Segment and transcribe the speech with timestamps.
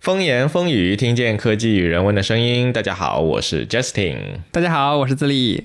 [0.00, 2.72] 风言风语，听见科技与人文的声音。
[2.72, 4.16] 大家好，我是 Justin。
[4.50, 5.62] 大家好，我是自立。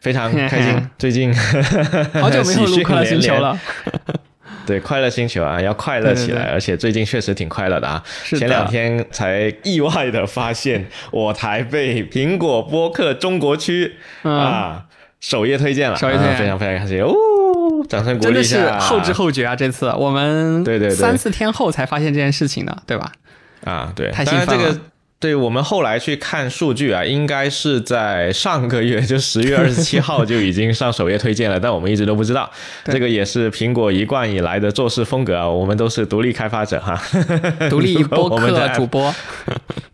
[0.00, 3.58] 非常开心， 最近好久没有录 快乐星球了。
[4.66, 8.04] 对，快乐星球啊，要快乐起来，而且最近确实挺快乐的啊。
[8.24, 13.94] 前两天才意外的发现，我台被苹果播客中国区
[14.24, 14.84] 啊
[15.20, 17.14] 首页推荐了，首页推荐，非常非常开心哦！
[17.88, 18.56] 掌声鼓励一下。
[18.56, 23.10] 真的是后知后觉啊，这次我们对对对三四天后才发现这件事情的，对吧？
[23.64, 24.80] 啊，对，太兴奋了。
[25.20, 32.50] 对我们后来去看数据啊，应该是在上个月，就十月二十七号就已经上首页推荐了，但我们一直都不知道。
[32.84, 37.00] 这个也是苹果一贯以来的做事风格啊，我们都是独立开发者哈，
[37.70, 39.14] 独立播客主播。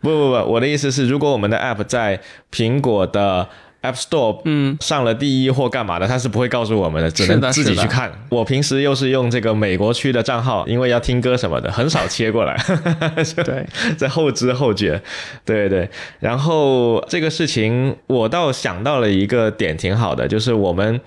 [0.01, 2.19] 不不不，我的意思是，如果我们的 App 在
[2.51, 3.47] 苹果的。
[3.81, 8.11] App Store，嗯，上了第一或干嘛的，他是不会告诉我们的，只能自己去看。
[8.29, 12.55] 我平时又是用这个美国区的账号，因为要听歌什么的，很少切过来。
[13.43, 13.65] 对，
[13.97, 15.01] 在后知后觉，
[15.43, 15.89] 对对。
[16.19, 20.99] 然后这个事情，我倒想到了一个点，挺好的，就是我们。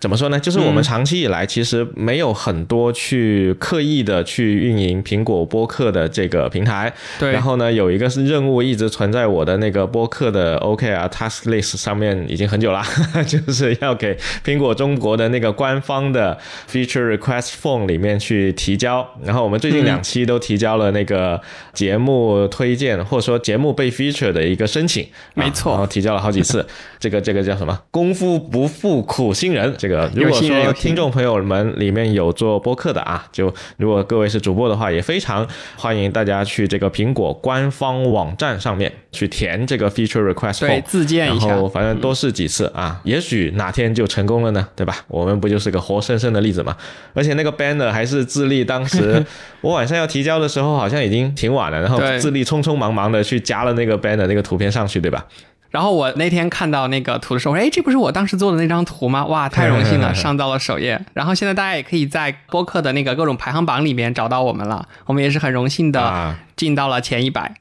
[0.00, 0.38] 怎么说呢？
[0.38, 6.92] 就是我们长期以来其实没有很多去刻意的去运营苹果播客的这个平台。
[7.18, 7.32] 对。
[7.32, 12.82] 然后呢，有一个是任务一直存在我的那个播客的 OK 啊 Task List 上面已经很久了，
[13.26, 16.36] 就是要给苹果中国的那个官方的
[16.70, 19.06] Feature Request Form 里面去提交。
[19.22, 21.40] 然后我们最近两期都提交了那个
[21.72, 25.06] 节目推荐或者说节目被 Feature 的一个申请。
[25.34, 25.72] 没错。
[25.72, 26.66] 然后提交了好几次。
[26.98, 27.78] 这个 这个叫什么？
[27.90, 29.74] 功夫不负苦心人。
[29.76, 35.46] 这个如果说听众朋友们里面有做播客的啊，就如果各位是主播的话，也非常
[35.76, 44.96] 欢迎大家去这个苹果官方网站上面去填这个 feature request form，自荐一下，然后反正多试几次啊，也许哪天就成功了呢，对吧？
[45.08, 46.76] 我们不就是个活生生的例子嘛？
[47.14, 49.24] 而且那个 banner 还是自立，当时
[49.62, 55.26] 我晚上要提交的时候，好像已经挺晚了，然后自立匆匆忙忙的去加了那个 banner 那个图片上去，对吧？
[55.70, 59.26] 然后我那天看到那个图的时候，哎，这不是我当时做的那张图吗？
[59.26, 60.98] 哇，太荣幸了， 上到了首页。
[61.12, 64.88] 然后现在大家也可以在播客的那个各种排行榜里面找到我们了。
[65.04, 67.54] 我们也是很荣幸的进到了前一百。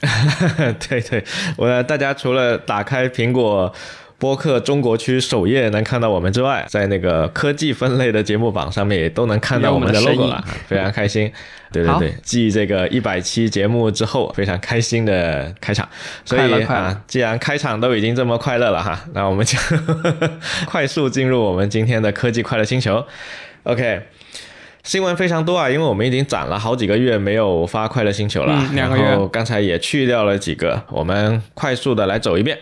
[0.88, 1.24] 对对，
[1.56, 3.72] 我大家除了打开苹果。
[4.18, 11.30] 播客中国区首页能看到我们之外，在那个科技分类的节目榜上面也都能看到我们的 logo 了，非常开心。
[11.70, 15.86] 对对对，继这个一百期节目之后，非常开心的开场。
[16.24, 19.58] 所以啊，既然开场都已经这么快乐了哈，那我们就
[20.64, 23.04] 快速进入我们今天的科技快乐星球。
[23.64, 24.00] OK，
[24.86, 32.56] 新闻非常多啊，因为我们已经攒了好几个月没有发快乐星球了，两个月，刚才也去掉了几个，我们快速的来走一遍。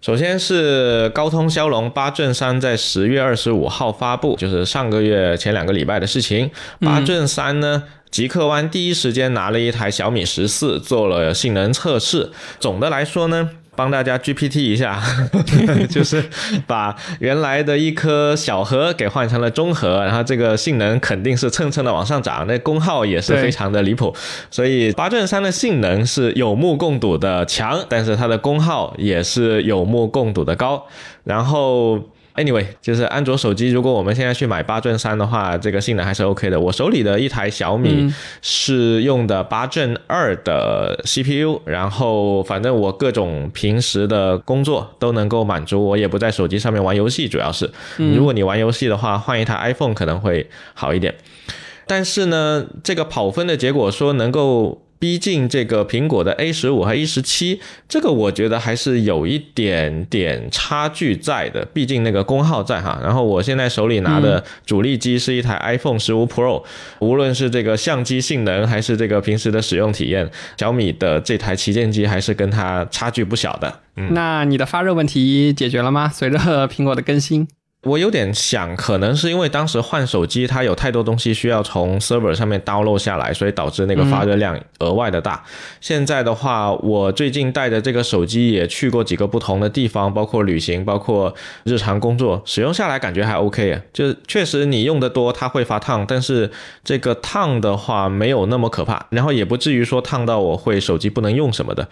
[0.00, 6.48] 首先是高通骁龙八阵三在十月二十五号发布，就是上个月前两个礼拜的事情。
[6.78, 12.30] 八阵三呢，极客湾第一时间拿了一台小米十四做了性能测试。
[12.60, 13.50] 总的来说呢。
[13.80, 15.02] 帮大家 GPT 一下，
[15.88, 16.22] 就是
[16.66, 24.14] 把原来的一颗小核给换成了中核，然后这个性能肯定是蹭蹭的往上涨，那功耗也是非常的离谱。
[24.50, 30.86] 所以八阵三的性能是有目共睹的强，但是它的功耗也是有目共睹的高。
[31.24, 31.98] 然后。
[32.40, 36.58] Anyway，就是安卓手机，如果我们现在去买八阵三的话，这个性能还是 OK 的。
[36.58, 47.70] 我手里的一台小米是用的八阵二的 CPU，然后反正我各种平时的工作都能够满足，我也不在手机上面玩游戏，主要是。
[47.98, 51.14] 如果你玩游戏的话，换一台 iPhone 可能会好一点。
[51.86, 54.80] 但是呢，这个跑分的结果说能够。
[55.00, 63.00] 逼近这个苹果的 A 十五和 A 十七，这个我觉得还是有一点点差距在的，毕竟那个功耗在哈。
[63.02, 66.62] 然后我现在手里拿的主力机是一台 iPhone 十五 Pro，
[66.98, 73.80] 无论是这个相机性能还是这个平时的使用体验，小米的这台旗舰机还是跟它差距不小的。
[73.96, 76.10] 嗯，那你的发热问题解决了吗？
[76.12, 77.48] 随着苹果的更新？
[77.82, 85.42] 我有点想，可能是因为当时换手机，它有太多东西需要从 server 上面 download 下来，所以导致那个发热量额外的大。
[85.80, 91.34] 现在的话，我最近带着这个手机也去过几个不同的地方，包括旅行，包括
[91.64, 93.80] 日常工作，使用下来感觉还 OK。
[93.94, 96.50] 就确实你用的多，它会发烫，但是
[96.84, 101.88] 这个烫的话没有那么可怕，然后也不至于说烫到我会手机不能用什么的。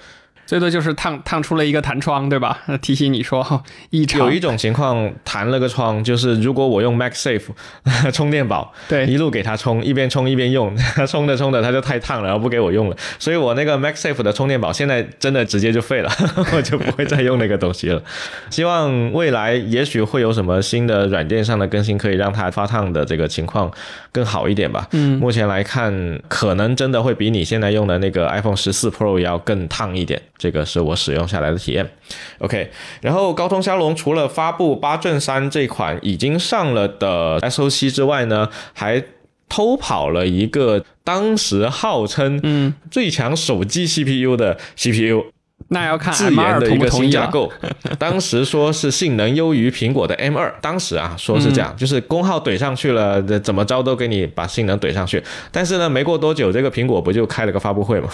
[0.49, 2.59] 最多就是烫烫出了一个弹窗，对吧？
[2.81, 4.21] 提醒你说 异常。
[4.21, 7.43] 有一种情况弹了个窗，就是如果我用 MagSafe
[8.15, 10.75] 充电宝，对，一路给它充，一边充一边用，
[11.07, 16.11] 充着充着它就太烫了，然后不给我用了，所以我那个 MagSafe 的充电宝现在真的直接就废了，
[16.55, 18.03] 我就不会再用那个东西了。
[18.49, 23.71] 希望未来也许会有什么新的软件上的更新，可以让它发烫的这个情况
[24.11, 24.89] 更好一点吧。
[24.93, 30.23] 嗯，目前来看，可能真的会比你现在用的那个 iPhone 十四 Pro 要更烫一点。
[30.39, 31.91] 这个是我使用下来的体验。
[32.39, 32.71] OK，
[33.03, 39.03] 然后高通骁龙除了发布八阵三这款已经上了的 SoC 之外呢，还
[39.49, 45.33] 偷跑了一个当时号称嗯最强手机 CPU 的 CPU。
[45.69, 47.53] 那要看自研的一个新架构，
[47.99, 55.23] 当时说是性能优于苹果的 M 二，当时啊说是这样，就是功耗怼上去了，怎么着都给你把性能怼上去。
[55.53, 58.09] 但是呢，没过多久，这个苹果不就开了个发布会嘛？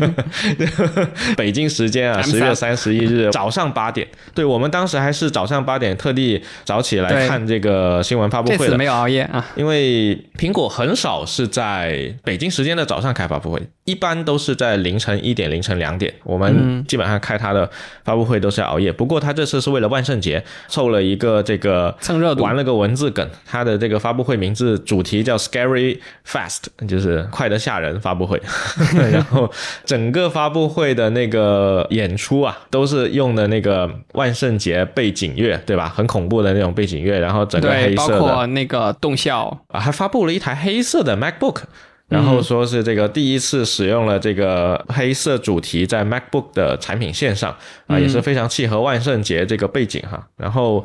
[1.36, 13.60] 北京时间啊，十月三十一日早上八点，对我们当时还是早上八点特地早起来看这个新闻发布会的，没有熬夜啊，因为苹果很少是在北京时间的早上开发布会，
[13.90, 16.84] 一般都是在凌晨一点、凌晨两点，我们。
[16.86, 17.68] 基本上开他的
[18.04, 23.28] 发布会都是要熬夜，不过他这次是为了万圣节凑了一个这个蹭热度，玩了个文字梗。
[23.46, 28.40] 他的这个发布会名字主题叫 Scary Fast，就是快得吓人发布会。
[29.12, 29.50] 然后
[29.84, 35.88] 整个发布会的那个演出啊，都是用的那个万圣节背景乐，对吧？
[35.88, 41.62] 很恐怖的那种背景乐，然后整个黑色的，包括那个动效啊，还发布了一台黑色的 MacBook。
[42.10, 50.26] 然后说是这个第一次使用了这个黑色主题在 MacBook 的产品线上啊，也是非常契合万圣节这个背景哈。
[50.36, 50.84] 然后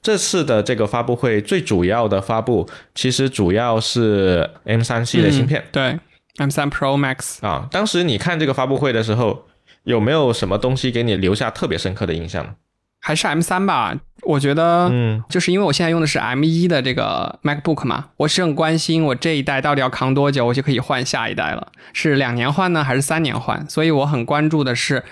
[0.00, 5.98] 这次的这个发布会最主要的发布，其实主要是 M3 系列芯片，对
[6.38, 7.68] ，M3 Pro Max 啊。
[7.70, 9.44] 当时你看这个发布会的时候，
[9.84, 12.56] 有没有什么东西给你留下特别深刻的印象？
[13.04, 23.68] 还是 M 三吧，我觉得，嗯，就是因为我现在用的是 M 一的这个 MacBook 嘛，我是很关心我这一代到底要扛多久，我就可以换下一代了，是两年换呢，还是三年换？
[23.68, 25.02] 所以我很关注的是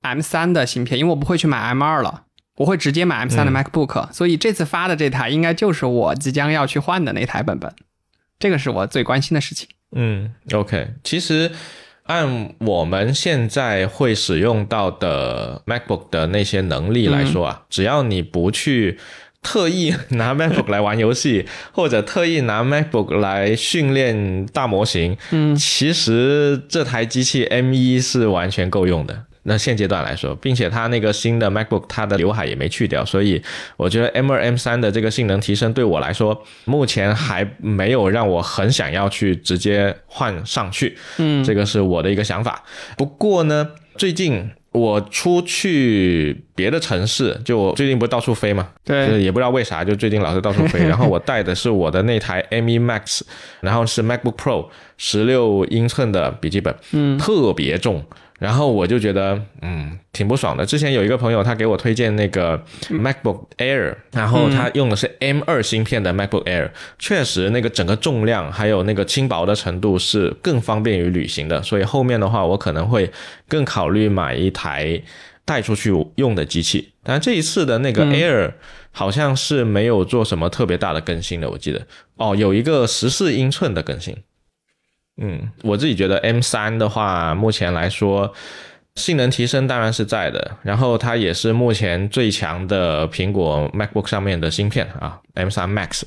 [0.00, 2.24] M 三的芯片，因为我不会去买 M 二了，
[2.56, 7.72] 我会直接买 M 三的 MacBook，所以这次发的这台应该就是我即将要去换的那台本本，
[8.40, 9.68] 这个是我最关心的事情。
[9.92, 11.52] 嗯，OK，其实。
[12.08, 18.98] 按我们现在会使用到的 MacBook 的那些能力来说啊，只要你不去
[19.42, 29.24] 特意拿 MacBook 来玩游戏，或者特意拿 MacBook 来训练大模型，嗯，其实这台机器 M1 是完全够用的。
[29.48, 33.42] 那现阶段来说，并且它那个新的 MacBook，它的刘海也没去掉，所以
[33.76, 40.96] 我觉得 M 二、M 三的这个性能提升对我来说，目前还没有让我很想要去直接换上去。
[41.16, 42.62] 嗯，这个是我的一个想法。
[42.96, 50.80] 不过呢，最近我出去别的城市，就我最近不是到处飞嘛，对，也不知道为啥，就最近老是到处飞。
[50.86, 53.22] 然后我带的是我的那台 M1 Max，
[53.60, 54.68] 然后是 MacBook Pro
[54.98, 58.04] 十六英寸的笔记本，嗯，特别重。
[58.38, 60.64] 然后我就觉得，嗯，挺不爽的。
[60.64, 62.56] 之前有一个朋友，他给我推荐那个
[62.88, 66.70] MacBook Air，然后他用的是 M 二芯片的 MacBook Air，
[67.00, 71.60] 确实那个整个重量还有那个轻薄的程度是更方便于旅行的。
[71.62, 73.10] 所以后面的话，我可能会
[73.48, 75.02] 更考虑买一台
[75.44, 76.92] 带出去用的机器。
[77.02, 78.52] 但这一次的那个 Air
[78.92, 81.84] 好像是没有做什么特别大的更新的，我记得
[82.16, 84.16] 哦，有一个十四英寸的更新。
[85.18, 88.32] 嗯，我自己觉得 M 三的话，目前来说，
[88.94, 96.02] 性能提升当然是在的，然后它也是目前最强的苹果 MacBook 上面的芯片啊，M 三 Max。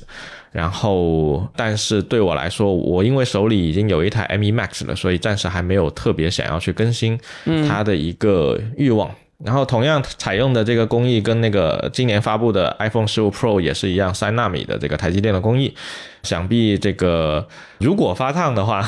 [0.50, 7.18] 然后，但是对我来说，我因为手里已经有一台 M 一 Max 了，所以暂时还没有特别想要去更新
[7.66, 9.10] 它的一个欲望。
[9.42, 15.74] 然后，同样采用的这个工艺跟那个今年发布的 iPhone 十五 Pro 也是一样，三纳米的这个台积电的工艺。
[16.22, 17.46] 想必这个
[17.78, 18.82] 如果发烫的话，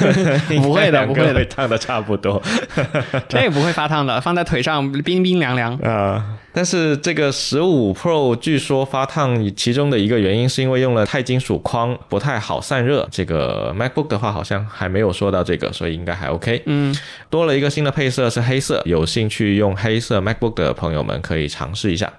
[0.62, 2.42] 不会的，不会的，烫的差不多。
[3.28, 6.38] 这也不会发烫的，放在腿上冰冰凉凉啊。
[6.52, 13.08] 但是这个十五 Pro 据说发烫，其中的一个原因是因为用了钛金属框，不太好散热。
[13.10, 16.62] 这个 MacBook 的话好像还没有说到这个，所以应该还 OK。
[16.66, 16.94] 嗯，
[17.28, 22.12] 多了一个新的配色是黑色，有兴趣用黑色 MacBook 的朋友们可以尝试一下。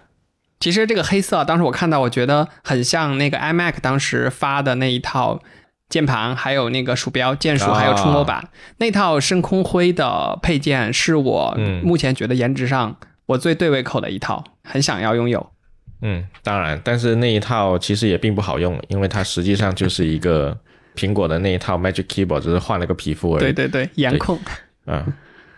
[0.59, 5.41] 其实这个黑色，当时我看到，我觉得很像那个 iMac 当时发的那一套
[5.89, 12.95] 键盘，还有那个鼠标、键鼠，还有触摸板那套深空灰的配件，是我目前觉得颜值上
[13.27, 15.51] 我最对胃口的一套，很想要拥有。
[16.01, 20.57] 嗯，当然，但是那一套其实也并不好用，因为它实际上就是一个
[20.95, 23.39] 苹果的那一套 Magic Keyboard，只是换了个皮肤而已。
[23.39, 24.39] 对对对，颜控。
[24.87, 25.13] 嗯。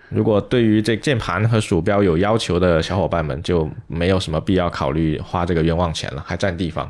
[0.09, 6.89] 如果对于这键盘和鼠标有要求的小伙伴们，就没有什么必要考虑花这个冤枉钱了，还占地方。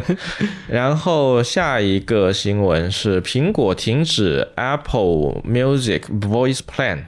[0.66, 7.04] 然后下一个新闻是苹果停止 Apple Music Voice Plan。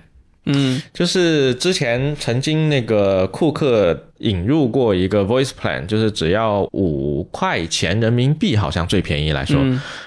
[0.55, 9.59] 嗯，就是之前曾经那个库克引入过一个 Voice Plan，就是只要五块钱人民币，好像最便宜来说，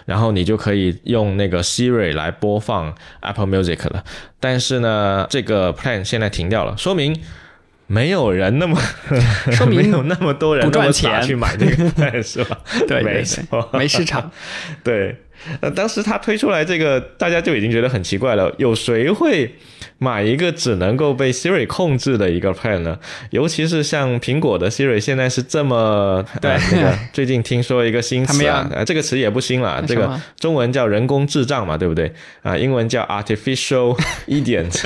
[0.06, 4.04] 然后你就可以用那个 Siri 来播放 Apple Music 了。
[4.40, 7.20] 但是呢，这个 Plan 现在停掉了，说明
[7.88, 8.80] 没有人那么，
[9.52, 12.58] 说明没有那么多人不赚钱去买这个 Plan 是吧？
[12.88, 14.32] 对，没错，没市场。
[14.84, 15.16] 对，
[15.62, 19.52] 呃，当时他推出来这个，大家就已经觉得很奇怪了，有谁会？
[20.00, 22.98] 买一个只能够被 Siri 控制的一个 plan 呢？
[23.30, 32.12] 尤其是像苹果的 Siri 现在是这么对那个，最近听说一个新词啊，呃，这个词也不新了，这个中文叫人工智障嘛，对不对？
[32.42, 33.98] 啊，英文叫 artificial
[34.28, 34.84] idiot，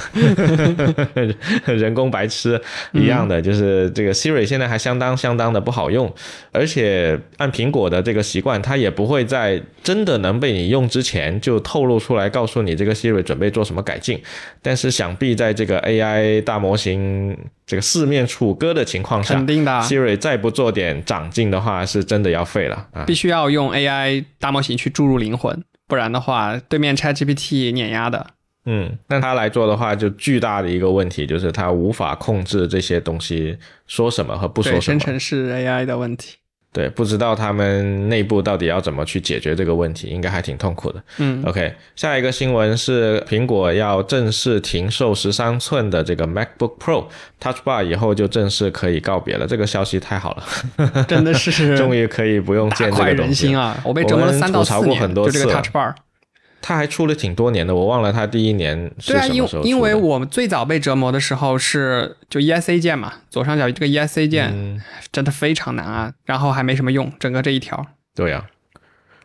[1.65, 2.59] 人工白痴
[2.91, 6.13] 一样的，就是这个 Siri 现在还相当相当的不好用，
[6.51, 14.21] 而且按苹果的这个习惯，它也不会在真的能被你用之前就透露出来，告诉你这个 Siri 准备做什么改进，
[14.61, 15.07] 但是想。
[15.07, 17.33] 想必在这个 AI 大模型
[17.65, 23.05] 这个四面楚歌的情况下，肯定的，Siri 再不做点长进的话，是真的要废了啊！
[23.05, 28.27] 必须要用 AI 大模型去注入灵魂，不然的话，对面 ChatGPT 碾压的。
[28.65, 34.81] 嗯，那他来做的话，就巨大的一个问题就是他无法控制这些东西说什么和不说什么。
[34.81, 36.35] 生成式 AI 的问题。
[36.73, 41.01] 对，不知道他们内部到底要怎么去解决这个问题，应该还挺痛苦的。
[41.17, 47.05] 嗯，OK，下一个新闻是苹果要正式停售十三寸的这个 MacBook Pro
[47.39, 49.47] Touch Bar，以后就正式可以告别了。
[49.47, 53.79] 这个消息太好了，真的是 终于可以不用见这个人心啊！
[53.83, 55.95] 我被折磨了三到四年，就这个 Touch Bar。
[56.61, 67.85] 他还出了挺多年的，我忘了他第一年是什么时候对啊，因因为我们最早被折磨的时候是就 ESC 键嘛，左上角这个 ESC 键真的非常难啊，然后还没什么用，整个这一条。
[68.15, 68.45] 对呀，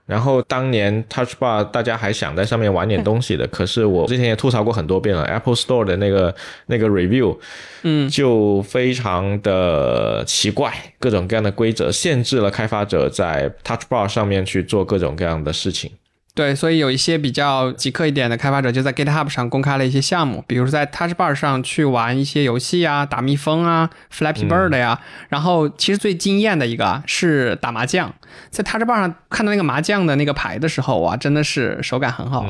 [0.07, 6.35] 然后当年 Touch Bar 大家还想在上面玩点东西的，可是我之前也吐槽过很多遍了，Apple Store 的那个
[6.67, 7.39] 那个 review，
[7.83, 15.91] 嗯，就非常的奇怪，各种各样的规则限制了开发者在 Touch Bar 上面去做各种各样的事情。
[16.35, 24.99] 对，所以有一些比较极客一点的开发者就在 GitHub 上公开了一些项目，比如说在 Touch Bar 上去玩一些游戏啊，打蜜蜂啊，Flappy Bird 呀。
[25.29, 28.15] 然后其实最惊艳的一个是打麻将，
[28.51, 32.47] 在 Touch Bar 上看到那个麻将的那个牌的时候，哇，真的是手感很好。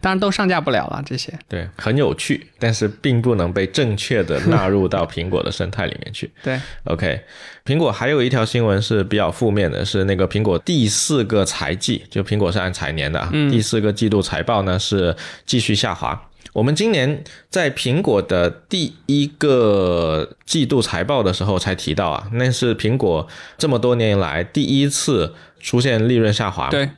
[0.00, 6.30] 当然都上架不了了，这些对很有趣，但是并不能被正确的纳入到 苹果的生态里面去。
[6.44, 7.20] 对，OK，
[7.64, 16.22] 苹果还有一条新闻是比较负面的，是那个苹果第四个财季，就苹果是按财年的啊，第四个季度财报呢是继续下滑。
[16.52, 23.26] 我们今年在苹果的第一个季度财报的时候才提到啊，那是苹果
[23.58, 26.68] 这么多年来第一次出现利润下滑。
[26.70, 26.90] 对。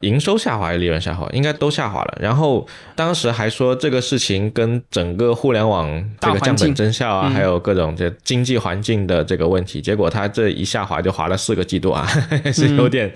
[0.00, 2.16] 营收下滑，利润下滑，应该都下滑了。
[2.18, 5.86] 然后当时还说这个事情跟整个互联网
[6.18, 12.08] 这个降本增效啊，还有各种这经济环境的这个问题，结果它这一下滑就滑了四个季度啊，
[12.50, 13.12] 是有点，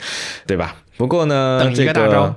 [0.46, 0.76] 对吧？
[0.98, 2.36] 不过呢，这个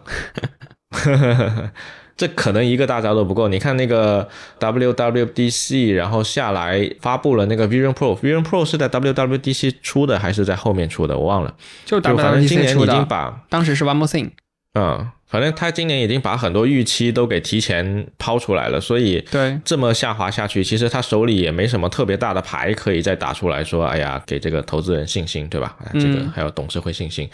[2.18, 3.48] 这可能一个大招都不够。
[3.48, 4.28] 你看那个
[4.60, 11.16] WWDC，然后下来发布了那个 Vision Pro，Vision Pro 是在 WWDC 出的还是在后面出的？
[11.16, 11.54] 我忘了。
[11.86, 14.32] 就反正今年已经把当时是 One More Thing。
[14.78, 25.76] 嗯，反正他今年已经把很多预期都给提前抛出来了，所以对这么下滑下去，其实他手里也没什么特别大的牌可以再打出来说，哎呀，给这个投资人信心，对吧？
[25.94, 27.28] 这个还有董事会信心，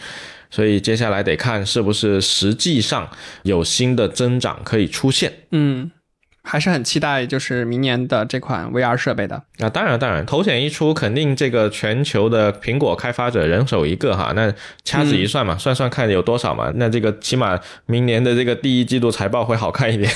[0.48, 3.06] 所以接下来得看是不是实际上
[3.42, 5.30] 有新的增长可以出现。
[5.50, 5.90] 嗯。
[6.46, 9.34] 还是很期待，就是明年的这款 VR 设备的。
[9.58, 14.32] 啊，当然，当然，头显一出，肯定这个全球的苹果开发者人手一个哈。
[14.36, 14.52] 那
[14.84, 16.70] 掐指一算嘛，算算看有多少嘛。
[16.76, 20.12] 那这个起码明年的这个第一季度财报会好看一点，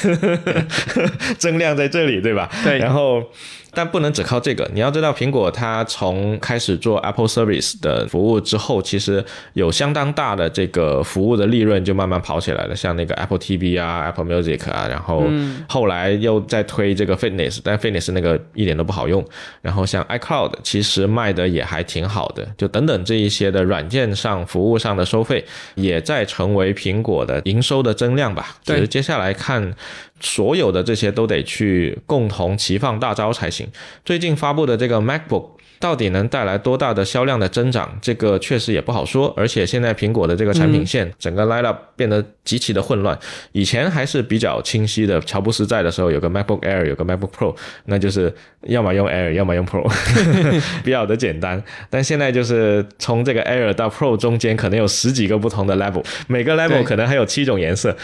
[1.38, 2.49] 增量在这里，对吧？
[2.62, 2.78] 对。
[2.78, 3.25] 然后。
[3.73, 15.25] 但不能只靠这个，你要知道，苹果它从开始做 Apple Service 的服务之后，其实有相当大的这个服务的利润就慢慢跑起来了，像那个 Apple TV 啊、Apple Music 啊，然后
[15.69, 19.25] 后来又在推这个 Fitness，但 Fitness 那个一点都不好用。
[19.61, 25.45] 然后像 iCloud 其实卖的也还挺好的，就等等这一些的软件上、服务上的收费，
[25.75, 28.57] 也在成为苹果的营收的增量吧。
[28.65, 29.75] 对，接下来看。
[30.21, 33.67] 所有的这些都得去共同齐放大招才行。
[34.05, 39.32] 最近发布的这个 MacBook 到底能带来多大的销量的增长，这个确实也不好说。
[39.37, 43.18] 而且现在苹果的这个产品线，整个 lineup 变得极其的混乱。
[43.52, 49.88] 以前还是比较清晰的，乔布斯在的时候有个 MacBook Air，有个 MacBook Pro，那就是要么用 Air，要么用 Pro，
[50.82, 51.62] 比较的简单。
[51.90, 57.97] 但现在就是从这个 Air 到 Pro 中间可能有十几个不同的 level，每个 level 可能还有七种颜色，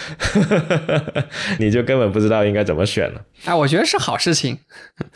[1.58, 3.20] 你就根本不知道应该怎么选了。
[3.44, 4.58] 啊，我觉得是好事情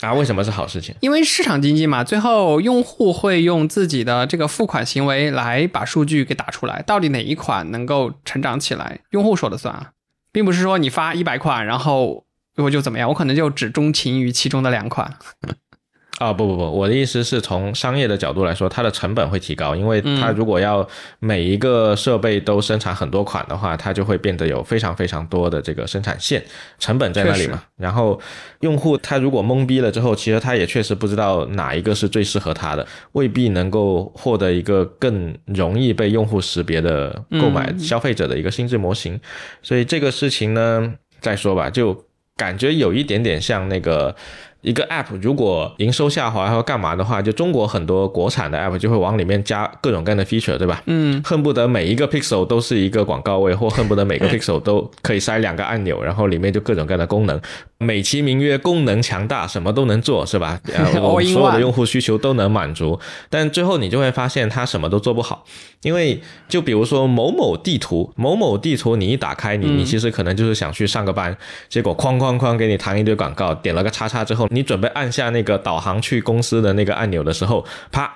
[0.01, 0.13] 啊！
[0.15, 0.95] 为什么是好事情？
[1.01, 9.93] 因为市场经济嘛，最后用户会用自己的这个付款行为来把数据给打出来，到底哪一款能够成长起来，用户说了算啊，
[10.33, 12.25] 并不是说你发一百款，然后
[12.57, 15.17] 我就怎么样，我可能就只钟情于其中的两款。
[16.19, 20.87] 啊不不不，我的意思是从商业的角度来说，它的成本会提高，因为它如果要
[21.21, 26.45] 每一个设备都生产很多款的话，它就会变得有非常非常多的这个生产线，
[26.81, 27.63] 成本在那里嘛。
[27.77, 28.21] 然后
[28.63, 39.21] 用户他如果懵逼了之后，其实他也确实不知道哪一个是最适合他的，未必能够获得一个更容易被用户识别的购买消费者的一个心智模型。
[39.63, 42.05] 所以这个事情呢，再说吧，就
[42.37, 44.17] 感觉有一点点像那个。
[44.63, 50.83] 一个 app 如果营收下滑或干嘛的话，就中国很多国产的 app 就会往里面加各种各样的 feature，对吧？
[50.87, 57.41] 嗯，恨不得每一个 pixel 都是一个广告位，或恨不得每个 pixel 都可以塞两个按钮，然后里面就各种各样的功能，
[57.79, 60.61] 美其名曰功能强大，什么都能做，是吧？
[61.01, 62.99] 我所有的用户需求都能满足，
[63.31, 65.45] 但最后你就会发现它什么都做不好，
[65.83, 71.37] 因为就比如说某某地图，某某地图你一打开，你你其实可能就是想去上个班，
[71.69, 74.49] 结果哐哐哐给你弹一堆广告，点了个叉叉之后。
[74.51, 78.13] 你准备按下那个导航去公司的那个按钮的时候，啪，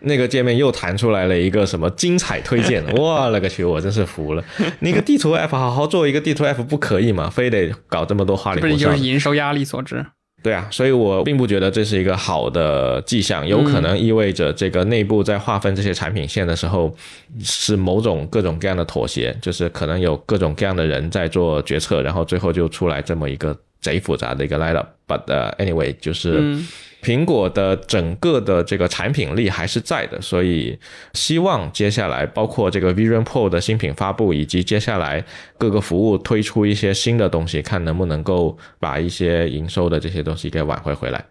[0.00, 4.44] 那个界面又弹出来了一个什么精彩推荐， 我勒个去，我真是服了！
[4.80, 7.28] 那个地图 app 好好做一个地图 app 不可以吗？
[7.28, 8.72] 非得搞这么多花里胡哨？
[8.72, 10.06] 不是就是营收压力所致？
[10.44, 16.94] 对啊，所以我并不觉得这是一个好的迹象，有可能意味着这个内部在划分这些产品线的时候，
[17.42, 23.56] 是某种各种各样的妥协，就是可能有各种各样的人在做决策，然后最后就出来这么一个。
[23.84, 25.26] 贼复杂的一个 lineup，but
[25.58, 26.56] anyway，就是
[27.04, 30.76] 苹果的整个的这个产品力还是在的，所以
[31.12, 35.22] 希望接下来包括这个 Vision Pro 的新品发布，以及接下来
[35.58, 41.22] 各个服务推出一些新的东西，看能不能够把一些营收的这些东西给挽回回来。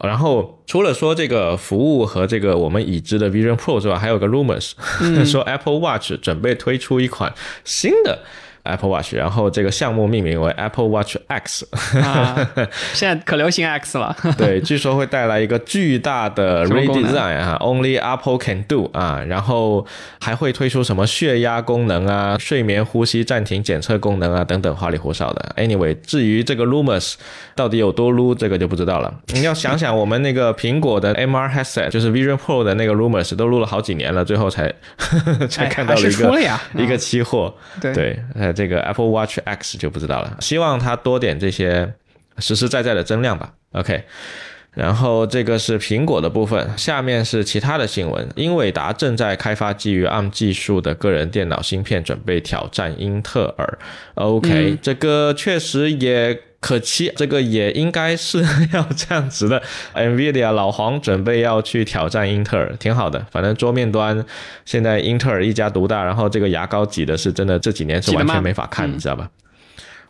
[0.00, 4.72] 然后除了说这个服务和这个我们已知的 Vision Pro 之外，还有个 rumors
[5.24, 7.32] 说 Apple Watch 准备推出一款
[7.64, 8.18] 新的。
[8.64, 11.66] Apple Watch，然后这个项目命名为 Apple Watch X，
[12.94, 14.16] 现在可流行 X 了。
[14.36, 19.86] 对，据说会带来一个巨大的 redesign 啊，Only Apple can do 啊，然后
[20.18, 25.54] 还会推出什么血压功能啊、睡眠呼吸暂停检测功能啊等等花里胡哨的。
[25.58, 27.14] Anyway，至于这个 rumors
[27.54, 29.12] 到底有多撸，这个就不知道了。
[29.34, 34.72] 你要想想，我们那个苹果的 MR headset，就是 Vision Pro 的那个 rumors 都撸了好几年了，最后才
[35.50, 36.40] 才看到了一个
[36.74, 37.54] 一个期货。
[37.78, 38.53] 对对。
[38.54, 41.92] 这个 Apple Watch X 就不知道了，希望它多点这些
[42.38, 43.52] 实实在在的增量吧。
[43.72, 44.04] OK，
[44.74, 48.28] 然后这个是苹果的部分，下面是其他的新闻。
[48.34, 53.78] 英伟达正在开发基于 ARM 技术的个人电脑芯片，准备挑战英特尔。
[54.14, 59.62] OK，这个确实也可期， 这个也应该是要这样子的。
[59.94, 63.24] NVIDIA 老黄准备要去挑战英特尔，挺好的。
[63.30, 64.24] 反正桌面端
[64.64, 69.30] 现在英特尔一家独大，然后这个牙膏挤的是真的，这几年是完全没法看，你知道吧？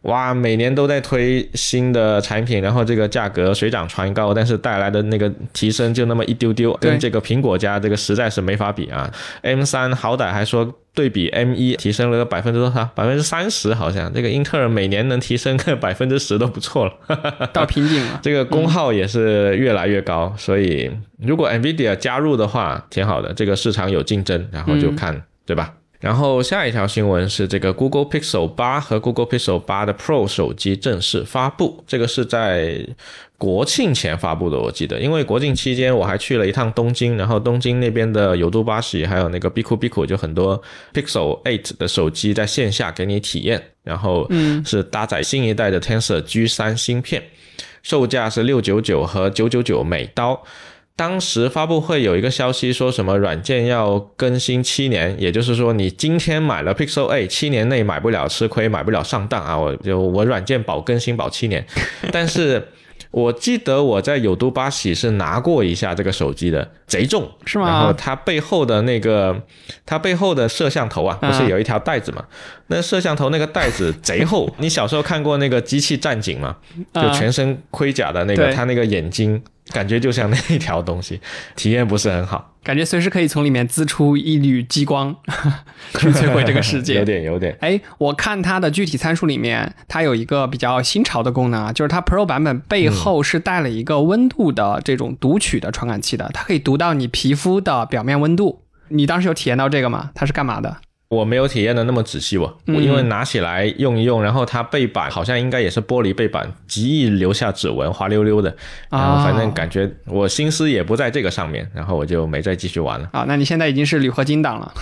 [0.04, 9.10] 哇，每年都在推新的产品，然后这个价格水涨船高，但是带来的那个提升就那么一丢丢，跟这个苹果家这个实在是没法比啊。
[9.40, 12.84] M 三好歹还说对比 M 一提升了个百分之多少？
[12.94, 14.12] 百分之三十好像。
[14.12, 18.20] 这个英特尔每年能提升个百分之十都不错了，到瓶颈了。
[18.22, 23.32] 这个功耗也是越来越高，所以如果 NVIDIA 加入的话，挺好的。
[23.32, 25.72] 这个市场有竞争，然后就看对吧？
[26.04, 32.86] 然后下一条新闻是这个 Google Pixel 八和 Google Pixel 八的 Pro 手机正式发布，这个是在
[33.38, 40.62] 国庆前发布的，我记得，因为国庆期间我还去了一趟东京，然后东京那边的有度巴喜还有那个 Biku Biku 就很多
[40.92, 44.30] Pixel 8的手机在线下给你体验，然后
[44.66, 47.22] 是搭载新一代的 Tensor G 三芯片，
[47.82, 50.38] 售价是六九九和九九九美刀。
[50.96, 59.58] 当时发布会有一个消息，说什么软件要更新七年，也就是说你今天买了 Pixel A，七年内买不了吃亏，买不了上当啊！
[59.58, 61.66] 我就我软件保更新保七年，
[62.12, 62.68] 但是
[63.10, 67.66] 我记得我在有都巴喜是拿过一下这个手机的，贼重是吗？
[67.66, 69.42] 然后它背后的那个
[69.84, 72.24] 它背后的摄像头啊，不是有一条带子吗？
[72.68, 76.56] 那摄像头那个带子 贼厚，你小时候看过那个机器战警吗？
[76.94, 79.42] 就全身盔甲的那个，它那个眼睛。
[79.72, 81.20] 感觉就像那一条东西，
[81.56, 82.52] 体验不是很好。
[82.62, 85.14] 感觉随时可以从里面滋出一缕激光，
[85.98, 86.94] 去摧毁这个世界。
[87.00, 87.56] 有点，有点。
[87.60, 98.62] 哎，我看它的具体参数里面，它有一个比较新潮的功能啊，就是它 Pro 版本背后是带了一个温度的这种读取的传感器的，它可以读到你皮肤的表面温度。
[98.88, 100.10] 你当时有体验到这个吗？
[100.14, 100.78] 它是干嘛的？
[101.08, 108.54] 我没有体验的那么仔细，我我因为拿起来用一用，然后它背板好像应该也是玻璃背板，极易留下指纹，滑溜溜的。
[108.90, 113.08] 然后反正感觉我心思也不在这个上面，然后我就没再继续玩了。
[113.12, 114.74] 啊，那你现在已经是铝合金党了。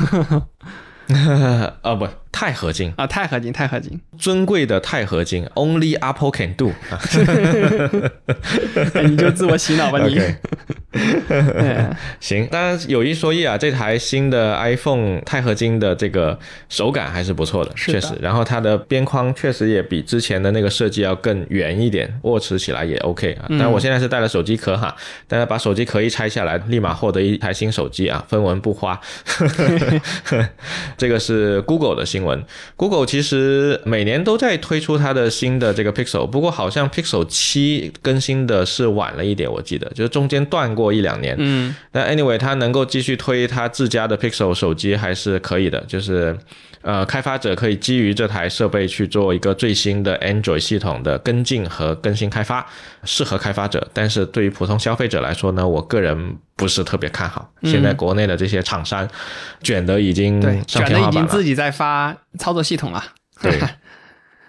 [1.82, 6.72] 啊 不，钛合金啊，钛合金，钛合金，尊贵的钛合金，Only Apple can do。
[9.04, 10.18] 你就自我洗脑吧你。
[12.20, 18.08] 行，当然有一说一啊，这台新的 iPhone 钛合金的这个手感还是不错的，确实。
[18.20, 23.46] 然后它的边框确实也比之前的那个设计要更圆一点，握持起来也 OK 啊。
[23.58, 24.94] 但我现在是带了手机壳哈，
[25.28, 28.98] 但是把手机壳一拆下来，立马获得一台新手机啊，分文不花。
[30.96, 32.44] 这个是 Google 的新闻。
[32.76, 41.34] Google 其实每年都在推出它的新的这个 Pixel，不过好像 Pixel 七更新的是晚了一点，我记得就是中间断过一两年。
[41.38, 46.36] 嗯，但 anyway，它能够继续推它自家的 Pixel 手机还是可以的，就是。
[46.82, 52.66] 呃，开发者可以基于这台设备去做一个最新的 Android 系统的跟进和更新开发，
[53.04, 53.88] 适合开发者。
[53.92, 57.50] 但是对于普通消费者来说呢，我个人不是特别看好。
[57.62, 59.08] 现在国内的这些厂商
[59.62, 63.04] 卷的已经上天花板了，卷的已经自己在发操作系统了。
[63.40, 63.58] 对。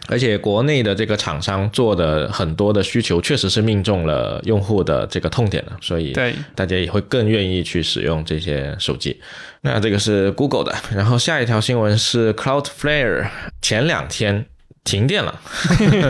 [0.08, 6.14] 而且国内的这个厂商做的很多的需求，确实是命中了用户的这个痛点了，所以
[6.56, 9.20] 大家也会更愿意去使用这些手机。
[9.62, 13.28] 那这个是 Google 的，然后下一条新闻是 Cloudflare
[13.62, 14.46] 前两天
[14.84, 15.40] 停电了，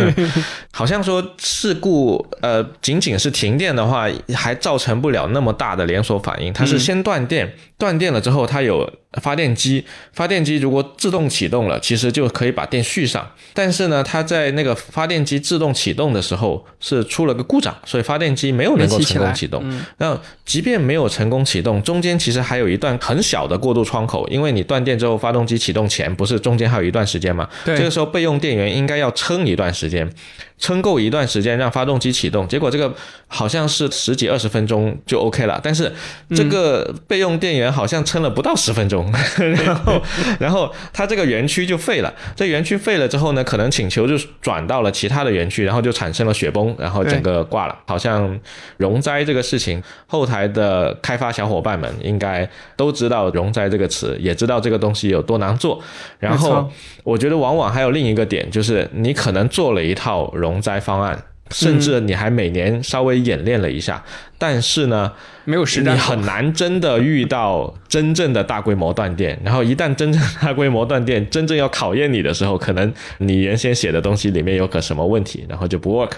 [0.74, 8.90] 好像说事故呃仅仅是停电的话，还造成不了那么大的连锁反应，它是先断电，断电了之后它有。
[9.22, 13.32] 发电机，发电机如果自动启动了，其实就可以把电续上。
[13.54, 19.64] 但是呢，它在那个发电机自动启动的时候是出了个故障，所以发电机没有能够成功启动。
[20.00, 27.48] 那即便没有成功启动，中间其实还有一段很小的过渡窗口，因为你断电之后，发动机启动前不是中间还有一段时间吗？
[27.64, 30.12] 对，这个时候备用电源应该要撑一段时间。
[30.58, 32.94] 撑够一段时间让发动机启动，结果这个
[33.28, 35.92] 好像是十几二十分钟就 OK 了，但是
[36.30, 40.02] 这个备用电源好像撑了不到十分钟， 然后
[40.40, 42.14] 然后它这个园区就废了。
[42.36, 47.78] 这园区废了之后呢，可能请求就转到了其他的园区，然后就产生了雪崩，然后整个挂了。
[47.88, 48.40] 好像
[48.78, 55.82] 容灾这个事情，后台的开发小伙伴们应该都知道容灾这个词，也知道这个东西有多难做。
[56.20, 56.70] 然后
[57.04, 60.62] 我觉得往往还有另一个点，就是你可能做了一套容。
[60.62, 64.04] 灾方案，甚至你还每年稍微演练了一下，
[64.38, 65.12] 但是呢，
[65.46, 69.38] 没有实战，你很难真的遇到真正的大规模断电。
[69.44, 76.12] 然后一旦真正大规模断电，真正要考验你的时候，可能你原先写的东西里面有个什么问题，然后就不 work。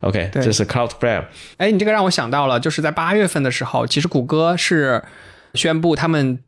[0.00, 1.24] OK，这是 Cloudflare。
[1.56, 5.02] 哎，你这个让我想到了，就是在八月份的时候，其实谷歌是
[5.54, 6.40] 宣布他们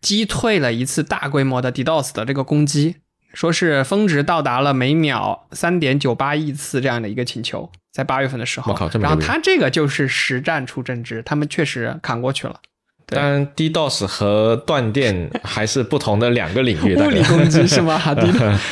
[0.00, 2.96] 击退了一次大规模的 DDoS 的这个攻击。
[3.34, 12.56] 说是峰值到达了每秒三点九八亿次这样的一个请求，在八月份的时候，然后他这个就是实战出真知，他们确实扛过去了。
[13.10, 17.98] 但 DDoS 和断电还是不同的两个领域， 物理攻击是吗？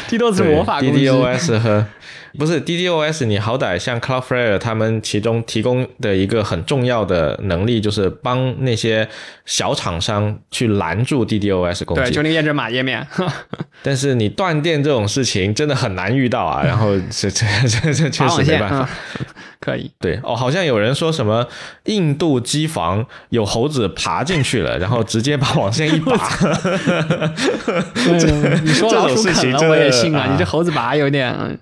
[0.09, 1.87] DDoS 是魔法攻击，DDoS 和。
[2.39, 9.09] 不是 DDoS，你好歹像 Cloudflare 他们其中提供的一个很重要的能力，就是帮那些
[9.45, 12.03] 小厂商去拦住 DDoS 攻击。
[12.03, 13.07] 对，就那个验证码页面。
[13.83, 18.89] 但是你断电这种事情真的很难遇到啊， 然后 这这这这确实没办法。
[19.59, 19.91] 可以。
[19.99, 21.47] 对哦，好像有人说什么
[21.85, 26.15] 印度机房有猴子爬进去了，然后直接把网线一拔。
[28.63, 31.59] 你说老鼠啃了我也信啊，你这猴子拔有点。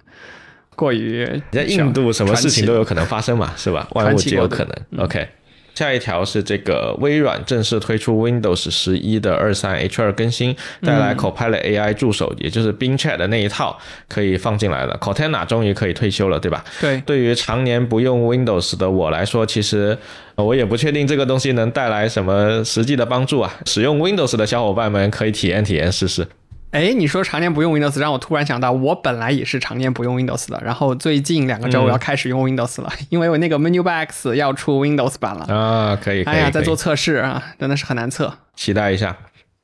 [0.74, 3.86] 过于在印度，什么事情都有可能发生嘛，是吧？
[3.92, 5.04] 万物皆有可能。
[5.04, 5.26] OK，
[5.74, 14.96] 下一条是这个微软正式推出 Windows 十一的二三 H 二更新，带来 Copilot AI 助手，也就是 Bing Chat 的那一套可以放进来了。
[15.00, 16.64] Cortana 终于可以退休了，对吧？
[16.80, 17.00] 对。
[17.06, 19.96] 对于常年不用 Windows 的我来说，其实
[20.36, 23.52] 我也不确定这个东西能带来什么实际的帮助啊。
[23.66, 26.26] 使用 Windows 的小伙伴们可以体验体验试试。
[26.74, 39.16] 哎，你说常年不用 Windows，让我突然想到，我本来也是常年不用 Windows 的，然后最近两个周我要开始用 Windows 了，因为我那个 Menu Box 要出 Windows 版了啊，可以，哎呀，在做测试啊，真的是很难测，期待一下。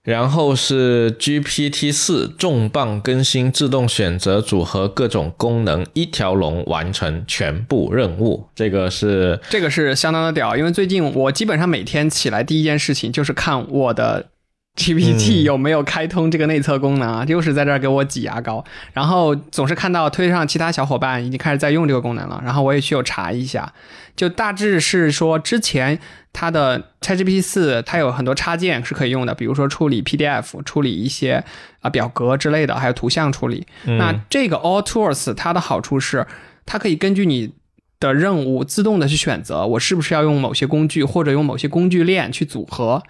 [0.04, 8.46] 然后是 GPT 四重磅更新，自动选择组合各种功能，一条龙完成全部任务。
[8.54, 14.26] 这个是这个是相当的屌，因为最近我基本上每天起来第一件事情就是看我的。
[14.76, 17.24] GPT 有没有开通这个内测功能啊？
[17.28, 23.74] 又是在这儿给我挤牙膏，然后总是看到推上其他小伙伴已经开始在用这个功能了，然后我也去有查一下，
[24.16, 25.98] 就大致是说之前
[26.32, 31.44] 它的 ChatGPT 四它有很多插件是可以用的，比如说处理 PDF、处理一些
[31.80, 33.66] 啊表格之类的，还有图像处理。
[33.84, 36.26] 那这个 All Tools 它的好处是，
[36.64, 37.52] 它可以根据你
[37.98, 43.02] 的任务自动的去选择我是不是要用某些工具，或者用某些工具链去组合。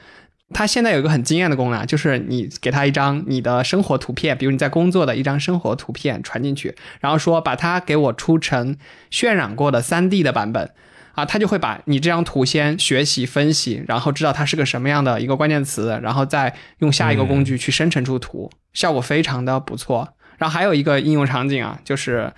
[0.53, 8.77] 它现在有一个很惊艳的功能，就是你给它一张你的生活图片，比如你在工作的一张生活图片传进去，然后说把它给我出成
[9.13, 10.71] 渲染过的 3D 的版本，
[11.13, 20.15] 啊，它就会把你这张图先学习分析，然后知道它是个什么样的一个关键词，然后再用下一个工具去生成出图，效果非常的不错。
[20.39, 22.33] 然后还有一个应用场景啊，就是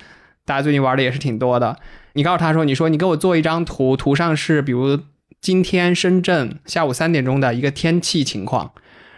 [0.44, 1.78] 大家最近玩的也是挺多的，
[2.12, 5.00] 你告诉他说，你说你给我做一张图，图上是比如。
[5.42, 8.72] 今天深圳下午三点钟的一个天气情况，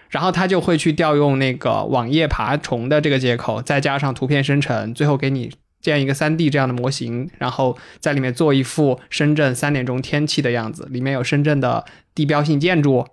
[0.08, 11.84] 然后他就会去调用那个网页爬虫的这个接口，再加上图片生成，最后给你建一个三 D 这样的模型，然后在里面做一幅深圳三点钟天气的样子，里面有深圳的
[12.14, 13.06] 地标性建筑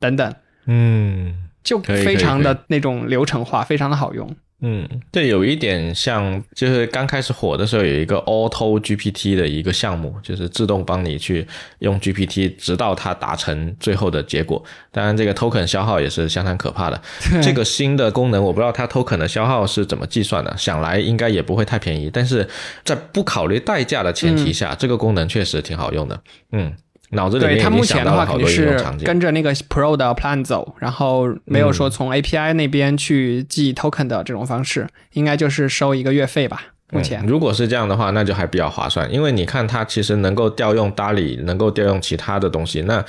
[0.00, 4.34] 等等，嗯，就非常的那种流程化，非常的好用。
[4.66, 11.46] 嗯，这有一点像，就是刚开始火的时候有一个 Auto GPT 的一个项目，就是自动帮你去
[11.80, 14.64] 用 GPT，直到它达成最后的结果。
[14.90, 16.98] 当然，这个 token 消耗也是相当可怕的。
[17.42, 22.08] 这个新的功能，我不知道它 token 的消耗是怎么计算的，想来应该也不会太便宜。
[22.10, 22.48] 但是
[22.84, 26.18] 在不考虑代价的前提下，这个功能确实挺好用的。
[26.52, 26.72] 嗯。
[27.14, 36.62] 脑子里面对它目前的话肯定是跟着那个 Pro 的 plan 走，然后没有说从 API 那边去寄 token 的这种方式，应该就是收一个月费吧。
[36.92, 42.82] 目前如果是这样的话，那就还比较划算，因为你看它其实能够调用 DALL-E，能够调用其他的东西。
[42.82, 43.04] 那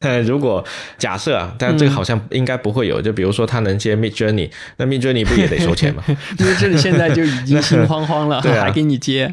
[0.00, 0.62] 呃，如果
[0.98, 6.04] 假设啊，但这个好像应该不会有，就比如说他能接 Mid Journey，那 Mid Journey 不也得收钱吗？
[6.38, 9.32] 因 为这里现在就已经心慌慌了， 还给你接。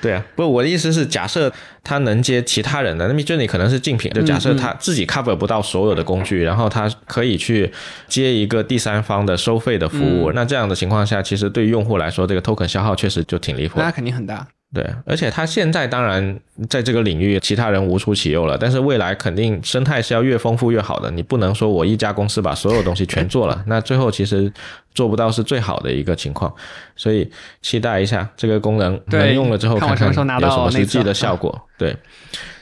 [0.00, 4.10] 对啊，不，我的意思是，假设他能接其他人的，那么就你可能是竞品。
[4.12, 7.72] 就假设他自己 cover 不到所有的工具，然后他可以去
[8.06, 10.32] 接一个第三方的收费的服务。
[10.32, 13.78] 那这样的情况下，其实对于用户来说，这个 token 消耗确实就挺离谱。
[13.78, 14.46] 那肯定很大。
[14.76, 18.58] 对，而且它现在当然在这个领域，其他人无出其右了。
[18.58, 21.10] 但是未来肯定生态是要越丰富越好的。
[21.10, 24.52] 你不能说我一家公司把所有东西全做了， 那最后其实
[24.94, 26.54] 做不到是最好的一个情况。
[26.94, 27.26] 所以
[27.62, 30.12] 期待一下这个功能能用了之后，看看有
[30.50, 31.58] 什么实际的效果。
[31.78, 31.96] 对，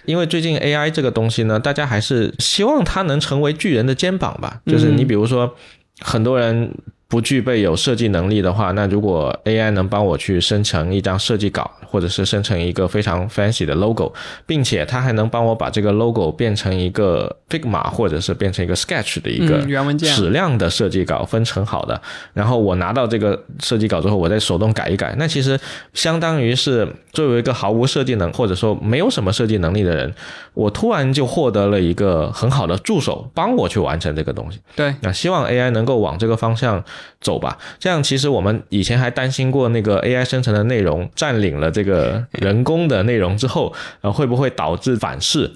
[0.05, 4.61] 因为最近 AI 这个东西呢，大家还是希望它能成为巨人的肩膀吧。
[4.67, 5.53] 就是你比如说，
[6.01, 6.73] 很多人。
[7.07, 14.13] 不具备有设计能力的话，那如果 AI 能帮我去生成一张设计稿，或者是生成一个非常 fancy 的 logo，
[14.47, 22.01] 并且它还能帮我把这个 logo 变成一个 Figma 或者是变成一个 Sketch 的一个原文件矢量的设计稿分成好的，
[22.33, 25.59] 然后我拿到这个设计稿之后，我再手动改一改，那其实
[25.93, 30.13] 相当于是作为一个毫无设计能或者说没有什么设计能力的人，
[30.55, 34.59] 我突然就获得了一个很好的助手，帮我去完成这个东西。
[34.75, 36.83] 对，那希望 AI 能够往这个方向。
[37.21, 45.51] 走吧，这样其实我们以前还担心过那个 AI 生成的内容占领了这个人工的内容之后，呃，会不会导致反噬？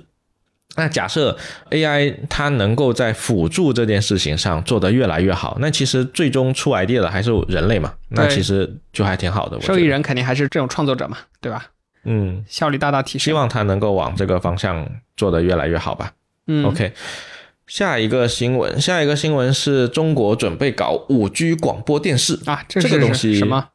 [0.77, 1.37] 那假设
[1.70, 7.94] AI 它能够在辅助这件事情上做得越来越好，那其实最终出 idea 的还是人类嘛？
[8.11, 9.61] 那其实就还挺好的。
[9.61, 11.66] 受益人肯定还是这种创作者嘛，对吧？
[12.05, 13.24] 嗯，效率大大提升。
[13.24, 16.12] 希望它能够往这个方向做得越来越好吧。
[16.46, 16.92] 嗯，OK。
[17.68, 23.68] 下一个新闻，下一个新闻是中国准备搞五 G 广播电视啊，这个东西什么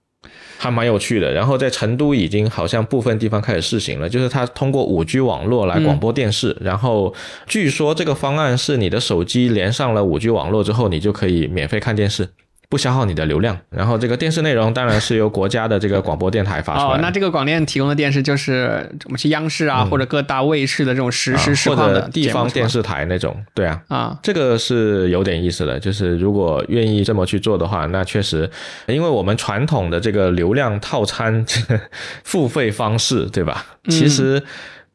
[0.57, 1.31] 还蛮有趣的。
[1.31, 6.57] 然后在成都已经好像部分地方开始试行了，就是它通过五 G 网络来广播电视。
[6.59, 7.13] 然后
[7.45, 12.29] 据说这个方案是你的手机连上了五 G 网络之后，你就可以免费看电视。
[12.73, 16.97] 不消耗你的流量，然后这个电视内容当然是由国家的这个广播电台发出来。
[16.97, 23.39] 哦，那这个广电提供的电视就是我们是央视啊，或者各大卫视的这种实时实况的地方电视台那种。
[23.53, 25.79] 对啊，啊，这个是有点意思的。
[25.79, 28.49] 就是如果愿意这么去做的话，那确实，
[28.87, 31.45] 因为我们传统的这个流量套餐
[32.23, 33.63] 付费方式，对吧？
[33.87, 34.41] 其实。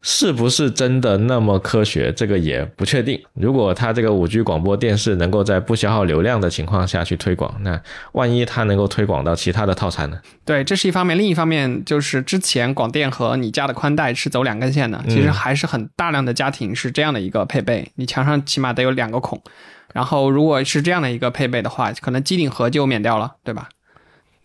[0.01, 2.13] 是不是真的那么科学？
[2.13, 3.21] 这个也不确定。
[3.35, 7.81] 如果它这个五 G 广播电视能够在不消耗流量的情况下去推广，那
[8.13, 10.21] 万一它能够推广到其他的套餐呢？
[10.45, 11.19] 对，这是一方面。
[11.19, 19.43] 另一方面就是之前广电和你家的宽带是走两根线的，其实还是很大量的家庭是这样的一个配备，你墙上起码得有两个孔。
[19.93, 23.69] 然后如果是这样的一个配备的话，可能机顶盒就免掉了，对吧？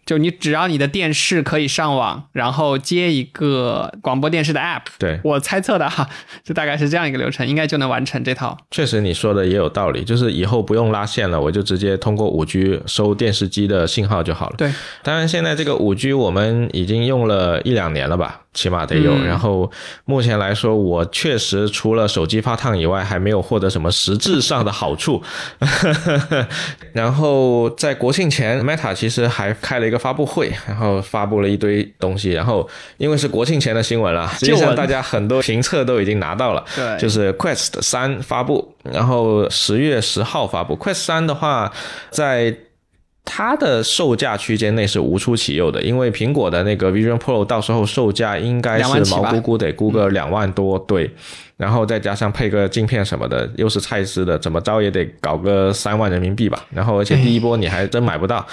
[0.05, 6.09] 就你只要你的电视可以上网，然后接一个广播电视的 app，对我猜测的哈，
[6.43, 8.57] 就大概是这样一个流程，应该就能完成这套。
[8.71, 14.55] 确实你说的也有道理，就是以后不用拉线了，我就直接通过五 G 收电视机的信号就好了。
[14.57, 18.41] 对，当然现在这个五 G 我们已经用了一两年了吧。
[18.53, 19.69] 起码得有，然后
[20.05, 25.21] 目前来说，我确实除了手机发烫以外，还没有获得什么实质上的好处。
[26.93, 32.31] 然后在国庆前，Meta 其实还开了一个发布会，然后发布了一堆东西。
[32.31, 36.63] 然后因为是国庆前的新闻了，实际上大家很多评测都已经拿到了。
[36.75, 40.77] 对，就是 Quest 三发布，然后十月十号发布。
[40.77, 41.71] Quest 三的话，
[42.11, 42.55] 在
[43.25, 51.09] 它的售价区间内是无出其右的，因为苹果的那个 Vision Pro 到时候售价应该是毛估估得估个两万多，对。
[51.63, 56.61] 然后再加上配个镜片什么的，又是蔡司的，怎么着也得搞个三万人民币吧。
[56.69, 58.45] 然后而且第一波你还真买不到，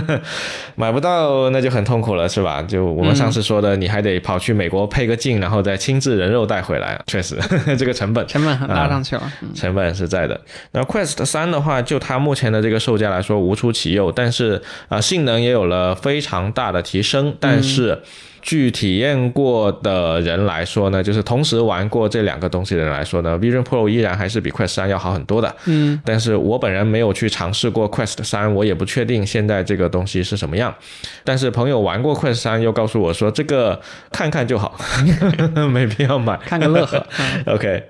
[0.76, 2.60] 买不到那就很痛苦了，是吧？
[2.60, 7.38] 就我们上次说的，你还得跑去美国配个镜，然后再亲自人肉带回来，确实
[7.78, 10.38] 这个成本成本拉上去了，成本是在的。
[10.72, 14.60] 那 Quest 三的话，就它目前的这个售价来说无出其右，但是
[14.90, 18.02] 啊性能也有了非常大的提升，但是。
[18.42, 25.54] 据体验过的人来说呢，就是同时玩过这两个东西的人来说呢，Vision Pro 依然还是比 Quest 三要好很多的。
[25.66, 30.74] 嗯，但是我本人没有去尝试过 Quest 三，我也不确定现在这个东西是什么样。
[31.22, 34.76] 但是朋友玩过 Quest 三，又告诉我说这个看看就好，
[35.72, 37.06] 没必要买，看个乐呵。
[37.46, 37.84] OK。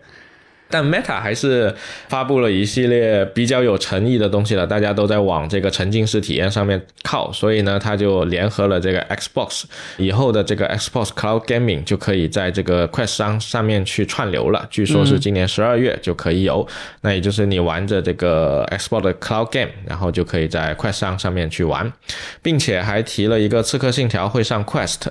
[0.72, 1.72] 但 Meta 还是
[2.08, 9.64] 发布了一系列比较有诚意的东西了，大家都在往这个沉浸式体验上面靠，所以呢，它就联合了这个 Xbox，
[9.98, 16.66] 以后的这个 Xbox Cloud Gaming 就可以在这个 Quest 上上面去串流了，据说是今年十二月就可以有，
[17.02, 21.92] 那也就是你玩着这个 Xbox 的 Cloud Game，然后就可以在 Quest 上上面去玩，
[22.40, 25.02] 并且还提了一个刺客信条会上 Quest，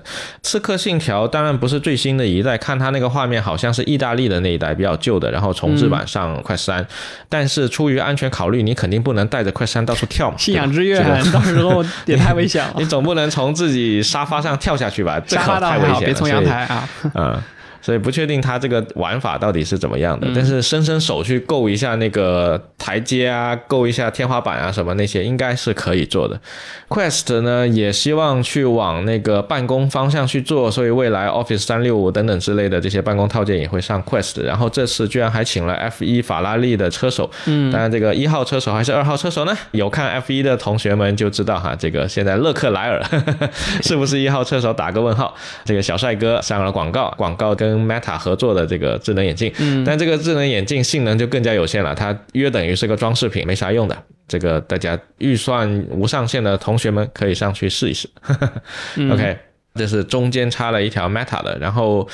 [0.41, 5.51] 刺客信条当然不是最新的一代，看它那个画面好像是意大利的那一代比较旧的，然后。
[5.54, 6.86] 重置版上快三，
[7.30, 10.38] 但是出于安全考虑，你肯定不能带着快三到处跳嘛。
[10.38, 11.00] 信仰之跃，
[11.32, 12.74] 到时候 也太危险了。
[12.78, 15.22] 你总不能从自己沙发上跳下去吧？
[15.28, 16.90] 沙发太危险了，别从阳台啊。
[17.14, 17.42] 嗯。
[17.82, 26.39] 所以不确定它这个玩法到底是怎么样的，但是伸伸手去够一下那个台阶啊，够一下天花板啊什么那些，应该是可以做的。
[26.88, 34.44] Quest 呢也希望去往那个办公方向去做，所以未来 Office 三六五等等之类的这些办公套件也会上 Quest。
[34.44, 39.58] 然后这次居然还请了 F 一法拉利的车手，嗯，当然这个一号车手还是二号车手呢？
[39.72, 43.02] 有看 F 一的同学们就知道哈，这个现在勒克莱尔
[43.82, 45.34] 是不是一号车手打个问号？
[45.65, 47.71] 这个小帅哥上了广告，广告跟。
[47.72, 53.98] 跟 Meta 合作的这个智能眼镜，嗯，但这个智能眼镜性能就更加有限了，它约等于是个装饰品，没啥用的。
[54.28, 58.10] 这个大家预算无上限的同学们可以上去试一试。
[59.12, 59.38] OK，
[59.76, 62.08] 这是中间插了一条 Meta 的，然后。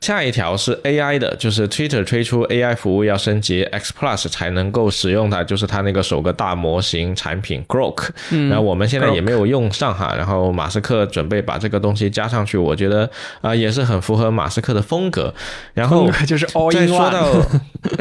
[0.00, 8.08] 下一条是 AI 的，就是 Twitter 推出 AI 服务要升级 X Plus 才能够使用它，就是它那个首个大模型产品 Grok。
[8.30, 13.08] 嗯然后我们现在也没有用上哈，然后马斯克准备把这个东西加上去，我觉得
[13.40, 15.34] 啊也是很符合马斯克的风格。
[15.74, 17.42] 然后就是再说到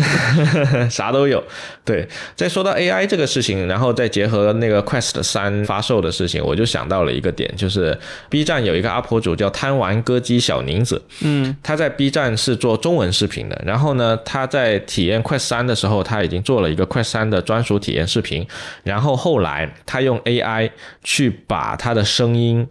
[0.89, 1.43] 啥都有，
[1.83, 7.97] 对，再说到 AI 这个事情，然后再结合那个 Quest 三发售的事情，我就想到了一个点，就是
[8.29, 18.47] B 站有一个 UP 主叫贪玩歌姬小宁子，嗯，他在 B 站是做中文视频的，然后呢，他在体验 Quest 三的时候，他已经做了一个 Quest 三的专属体验视频，
[18.84, 20.69] 然后后来他用 AI
[21.04, 22.67] 去把他的声音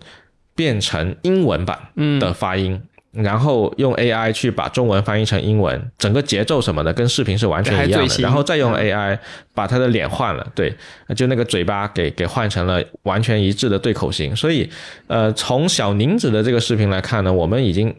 [0.54, 1.78] 变成英文版
[2.18, 2.80] 的发音，
[3.12, 9.18] 然后用 AI 去把中文翻译成英文，整个节奏什么的跟视频是完全一样的，然后再用 AI
[9.54, 10.74] 把他的脸换了，对，
[11.14, 14.68] 就那个嘴巴给给换成了完全一致的对口型，所以
[15.06, 17.94] 呃，从小宁子的这个视频来看呢，我们已经。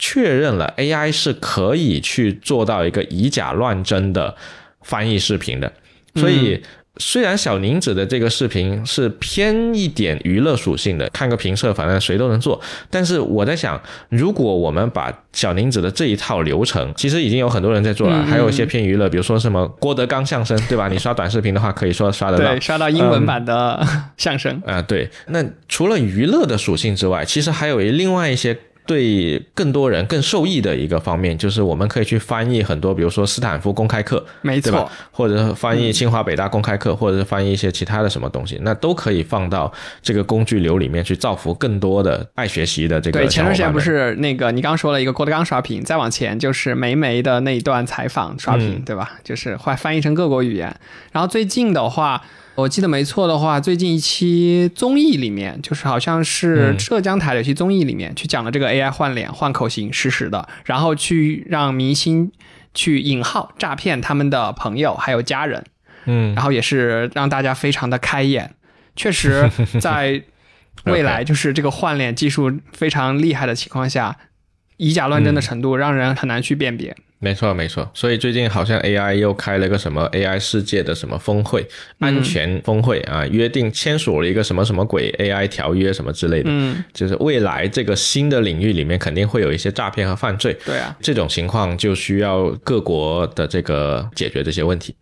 [0.00, 4.34] 确认了 AI 是可以去做到一个以假乱真的
[4.82, 5.70] 翻译视频的，
[6.14, 6.60] 所以
[6.96, 12.58] 虽然小宁子的这个视频是偏一点娱乐属性的，看个评测，反正谁都能做。
[12.88, 20.88] 但是我在想，如果我们把小宁子的这一套流程，其实已经有很多人在做了，还有一些偏娱乐，比如说什么郭德纲相声，对吧？
[20.92, 23.86] 你刷短视频的话，可以说刷得到，对刷到英文版的
[24.16, 24.80] 相声啊。
[24.80, 28.56] 对，那除了娱乐的属性之外，其实还有另外一些。
[28.86, 43.20] 对更多人更受益的一个方面，就是我们可以去翻译很多，比如说斯坦福公开课，没错，或者翻译清华北大公开课，或者是翻译一些其他的什么东西，那都可以放到这个工具流里面去，造福更多的爱学习的这个。
[43.20, 49.18] 对，前段时间不是那个你刚说了一个郭德纲刷屏，再往前就是梅梅的那一段采访刷屏，对吧？
[49.22, 50.74] 就是会翻译成各国语言。
[51.12, 52.22] 然后最近的话。
[52.60, 62.30] 我记得没错的话，最近一期综艺里面，就是好像是浙江台的一期综艺里面，去讲了这个 AI 换脸、换口型实时的，然后去让明星
[62.74, 65.64] 去引号诈骗他们的朋友还有家人，
[66.04, 68.54] 嗯，然后也是让大家非常的开眼。
[68.94, 69.50] 确实，
[69.80, 70.22] 在
[70.84, 74.16] 未来 就是这个换脸技术非常厉害的情况下，
[74.76, 76.94] 以假乱真的程度让人很难去辨别。
[77.22, 77.88] 没错，没错。
[77.92, 81.66] 所以最近好像 AI 又开了个什么 AI 世界的什么峰会，
[81.98, 86.48] 安全峰会啊，约定签署了一个什么什么鬼 AI 条约什么之类的。
[86.50, 90.56] 嗯，就是未来这个新的领域里面肯定会有一些诈骗和犯罪。
[90.64, 94.94] 对啊，这种情况就需要各国的这个解决这些问题。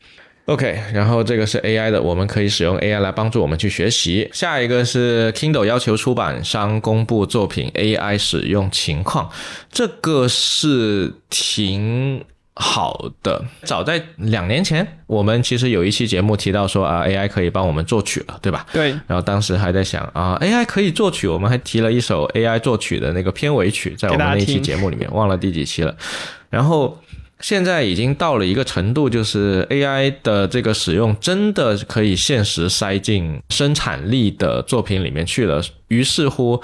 [0.48, 4.26] OK，然后这个是 AI 的，我们可以使用 AI 来帮助我们去学习。
[4.32, 9.28] 下一个是 Kindle 要求出版商公布作品 AI 使用情况，
[9.70, 12.24] 这个是挺
[12.54, 13.44] 好的。
[13.64, 18.64] 早在两年前，我们其实有一期节目提到说啊，AI 可以帮我们作曲了，对吧？
[18.72, 18.92] 对。
[19.06, 25.94] 然后当时还在想啊，AI 可以作曲，我们还提了一首 AI 作曲的那个片尾曲，在我们那一期节目里面，忘了第几期了。
[26.48, 26.98] 然后。
[27.40, 35.62] 现在已经到了一个程度，就是 AI 的这个使用真的可以现实塞进生产力的作品里面去了。
[35.86, 36.60] 于是乎，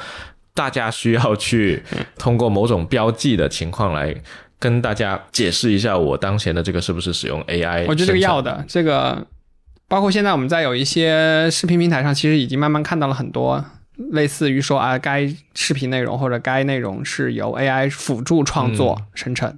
[0.53, 1.83] 大家需要去
[2.19, 4.15] 通过某种标记的情况来
[4.59, 7.85] 跟大家解释一下，我当前的这个是不是使用 AI？
[7.87, 9.25] 我觉得这个要的，这个
[9.87, 13.65] 包括现在我们在有一些视频平台上，其实已经慢慢看到了很多
[14.11, 19.57] 类似于说啊，该视频内容或者该内容是由 AI 辅助创作生成。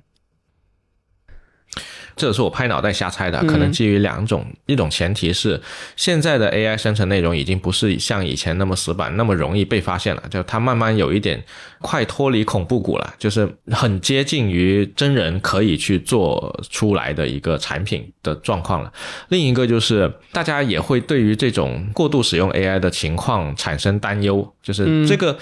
[2.17, 5.61] 这是我拍脑袋瞎猜的，可能基于两种，一种前提是
[5.97, 11.45] 现在的 AI 生成内容已经不是像以前那么死板，那么容易被发现了，就它慢慢有一点
[11.83, 18.91] 快脱离恐怖谷了，就是很接近于真人可以去做出来的一个产品的状况了。
[19.29, 25.37] 另一个就是大家也会对于这种过度使用 AI 的情况产生担忧，就是这个。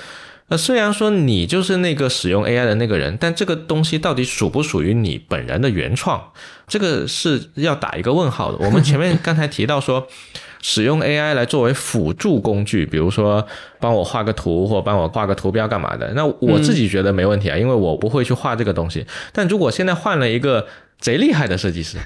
[0.49, 6.33] 那虽然说你就是那个使用 AI 的那个人，但这个东西到底属不属于你本人的原创，
[6.69, 8.59] 这个是要打一个问号的。
[8.59, 10.07] 我们前面 刚才提到说，
[10.61, 13.47] 使用 AI 来作为辅助工具，比如说
[13.81, 19.07] 帮我画个图或帮我画个图标干嘛的，那我自己觉得没问题啊，因为我不会去画这个东西。
[19.33, 20.67] 但如果现在换了一个
[21.01, 21.97] 贼厉害的设计师，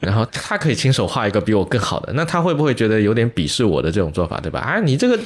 [0.00, 4.58] 然后他可以亲手画一个比我更好的，那他会不会觉得有点鄙视我的这种做法，对吧？
[4.60, 5.18] 啊，你这个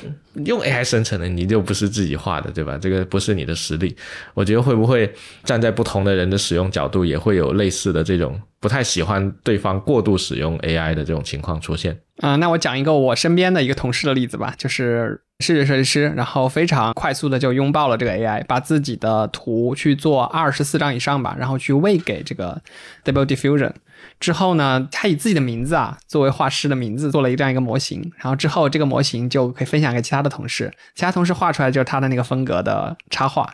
[0.45, 2.79] 用 AI 生成的，你就不是自己画的，对吧？
[2.81, 3.97] 这个不是你的实力。
[4.35, 5.11] 我觉得会不会
[5.45, 11.99] 站在不同的人的使用角度，也会有类似的这种不太喜欢对方过度使用 AI 的这种情况出现？
[12.21, 22.61] 啊，那我讲一个我身边的一个同事的例子吧，就是视觉设计师，然后非常快速的就拥抱了这个 AI，把自己的图去做二十四张以上吧，然后去喂给这个
[23.05, 23.73] Double Diffusion。
[24.19, 33.47] 之后呢，他以自己的名字啊作为画师的名字做了一这样一个模型，然后之后这个模型就可以分享给其他的同事，其他同事画出来就是他的那个风格的插画，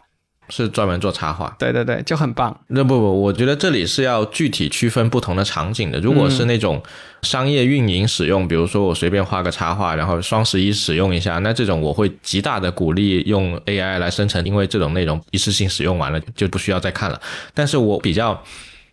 [0.48, 1.54] 是专门做插画。
[1.58, 2.56] 对对对，就很棒。
[2.68, 5.98] 那不不，我觉得这里是要具体区分不同的场景的。
[5.98, 6.80] 如果是那种
[7.22, 17.20] 商业运营使用，比如说我随便画个插画，然后双十一使用一下，那这种我会极大的鼓励用 AI 来生成，因为这种内容一次性使用完了就不需要再看了。
[17.52, 18.40] 但是我比较。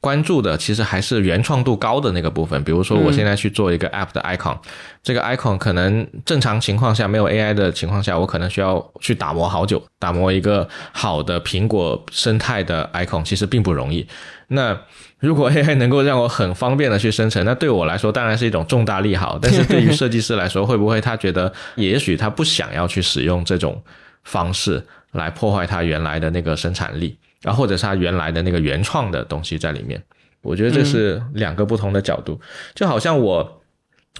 [0.02, 4.58] 关注的其实还是原创度高的那个部分，比如说我现在去做一个 app 的 icon，
[5.04, 14.08] 这个 icon 可能正常情况下没有 AI 的情况下，我可能需要去打磨好久，打磨一个好的苹果生态的 icon，其实并不容易。
[14.48, 14.76] 那
[15.20, 19.38] 如果 AI 能够让我很方便的去生成，那对我来说当然是一种重大利好。
[19.42, 23.84] 但是对于设计师来说，会不会他觉得也许他不想要去使用这种
[24.24, 24.82] 方式
[25.12, 27.18] 来破坏他原来的那个生产力？
[27.42, 30.02] 然后或者是他原来的那个原创的东西在里面，
[30.42, 32.40] 我觉得这是两个不同的角度。
[32.76, 33.62] 就好像我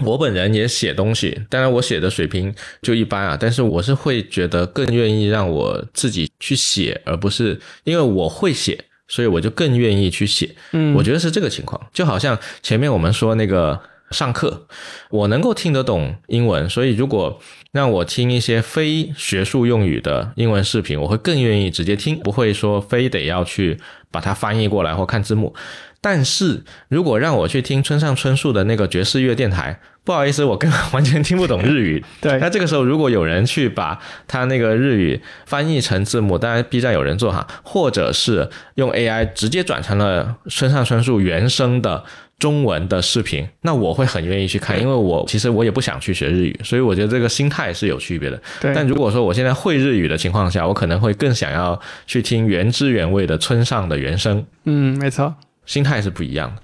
[0.02, 10.56] 我本人也写东西，当然我写的水平就一般啊，但是我是会觉得更愿意让我自己去写，而不是因为我会写，所以我就更愿意去写。
[10.72, 11.90] 嗯，我觉得是这个情况。
[11.94, 13.80] 就好像前面我们说那个。
[14.12, 14.66] 上课，
[15.12, 17.40] 我能够听得懂英文，所以如果
[17.72, 23.78] 让我听一些非学术用语的英文视频，我会更愿意直接听，不会说非得要去
[24.10, 25.54] 把它翻译过来或看字幕。
[26.02, 32.04] 但是如果让我去听村上春树的那个爵士乐电台，不好意思，我根本完全听不懂日语。
[32.20, 42.04] 对，那这个时候如果有人去把他那个日语翻译成字幕，当然 B 站有人做哈，或者是用 AI 直接转成了村上春树原声的。
[42.40, 48.42] 中文的视频，那我会很愿意去看，因为我其实我也不想去学日语，所以我觉得这个心态是有区别的。
[48.62, 48.74] 对。
[48.74, 54.44] 但如果说我现在会日语的情况下，我可能会更想要去听原汁原味的村上的原声。
[54.64, 55.36] 嗯，没错，
[55.66, 56.62] 心态是不一样的。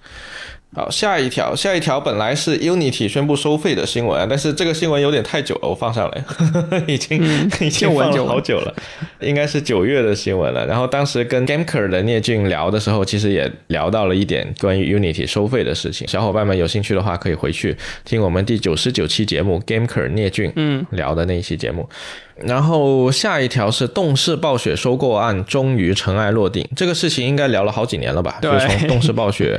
[0.76, 6.24] 好，下一条，下一条本来是 Unity 宣布收费的新闻，但是这个新闻有点太久了，我放上来，
[6.86, 7.24] 已经
[7.62, 8.76] 已经放了好久了，
[9.22, 10.68] 应该是九月的新闻了。
[10.68, 16.06] 然后当时跟 Gameker 的聂俊聊的时候，其实也聊到了一点关于 Unity 收费的事情。
[16.06, 21.88] 小伙伴们有兴趣的话，可以回去听我们第九十九期节目 Gameker 聂俊嗯聊的那一期节目。
[22.38, 28.38] 然后下一条是动视暴雪收购案终于尘埃落定，这个事情应该聊了好几年了吧？
[28.42, 29.58] 就从动视暴雪、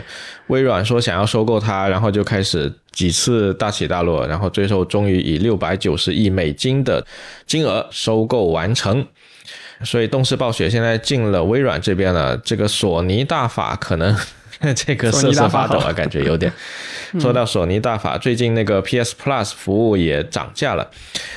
[0.49, 7.05] 微软说想要收购它，然后就开始几次大起大落，然后最后终于以六百九十亿美金的
[7.47, 9.07] 金额收购完成。
[9.83, 14.15] 所以动视暴雪现在进了微软这边了，这个索尼大法可能。
[14.75, 16.53] 这个瑟瑟发抖啊，感觉有点。
[17.21, 20.91] 说到索尼大法，最近那个 PS Plus 服务也涨价了，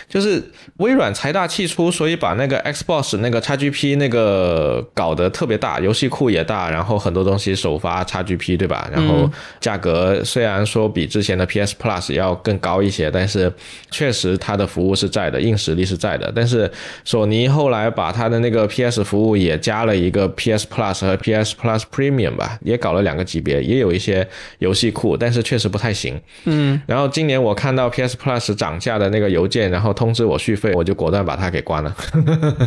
[0.10, 0.44] 就是
[0.78, 8.90] 微软财大气粗，所以把那个 Xbox 那个 XGP 那个搞得特别大，游戏库也大，然后很多东西首发 XGP 对吧？
[8.92, 13.52] 然后价格虽然说比之前的 PS Plus 要更高一些，但是
[13.92, 16.32] 确实它的服务是在的，硬实力是在的。
[16.36, 16.70] 但是
[17.06, 23.09] 索尼后来把它的那个 PS 服务也加了一个 PS Plus 和 PS Plus Premium 吧，也搞了两。
[23.10, 24.26] 两个级别也有一些
[24.60, 26.22] 游戏库，但是确实不太行。
[26.46, 31.96] 嗯，然后今年我看到 PS Plus 涨价的那个邮件，然后通知我续费，我就果断把它给关了。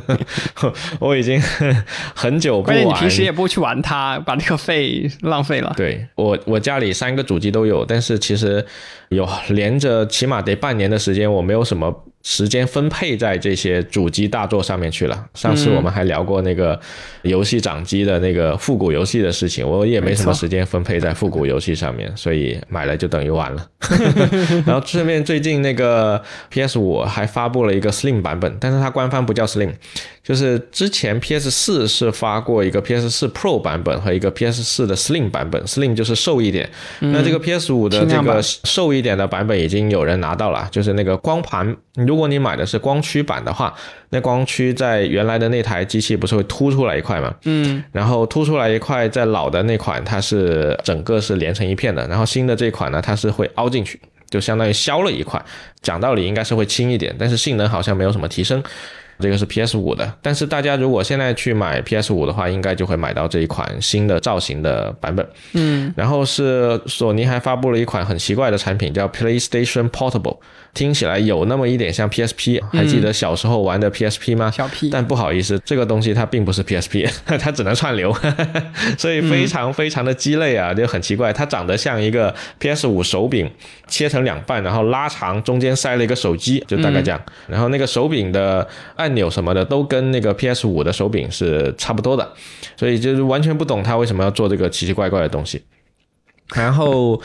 [0.99, 1.41] 我已经
[2.15, 5.73] 很久不玩，你平时也不去玩它，把那个费浪费了。
[5.77, 8.65] 对我，我家里三个主机都有，但是其实
[9.11, 12.05] 有连着起码得半年的时间，我没有什么。
[12.23, 15.27] 时间分配在这些主机大作上面去了。
[15.35, 16.79] 上次我们还聊过那个
[17.23, 23.67] 游戏掌机的那个复古游戏的事情，我也没什么时间分配在复古游戏上面，所以买了就等于完了。
[24.67, 29.73] 然后顺便最近那个 PS 五还发布了一个 Slim 版本，但是它官方不叫 Slim。
[30.23, 36.71] 就是之前 PS 四是发过一个 PS 四 Pro 版本和一个 PS 四的 Slim 版本，Slim 就是瘦一点。
[37.01, 41.77] 那这个 PS 五的这个瘦一点的版本已经有人拿到了，就是那个光盘。
[42.13, 43.73] 如果你买的是光驱版的话，
[44.11, 47.35] 那光驱在原来的那台机器不是会凸出来一块吗？
[47.45, 47.83] 嗯。
[47.91, 53.99] 然后凸出来一块，在老的那款它是整个是连成一片的，然后新的这款呢，它是会凹进去，
[54.29, 55.43] 就相当于削了一块。
[55.81, 58.63] 讲道理应该是会轻一点，但是性能好像没有什么提升。
[59.19, 65.25] 这个是 PS 五的，但是大家如果现在去买 PS 五的话，应该就会买到这一款新的造型的版本。
[65.53, 70.39] 嗯，然后是索尼还发布了一款很奇怪的产品，叫 PlayStation Portable。
[70.75, 74.51] 听起来有那么一点像 PSP，还记得小时候玩的 PSP 吗？
[74.51, 74.89] 小 P。
[74.89, 77.07] 但不好意思，这个东西它并不是 PSP，
[77.39, 78.15] 它只能串流，
[78.97, 81.31] 所以非常非常的鸡肋啊，就很奇怪。
[81.33, 83.51] 它长得像一个 PS 五手柄
[83.87, 87.21] 切成两半，然后拉长，中间塞了一个手机，就大概这样。
[87.47, 88.67] 然后那个手柄的
[88.97, 92.33] 按钮什么的都跟那个 PS 五的手柄是差不多的，
[92.77, 95.63] 所以就是完全不懂它为什么要做这个奇奇怪怪的东西。
[96.55, 97.19] 然后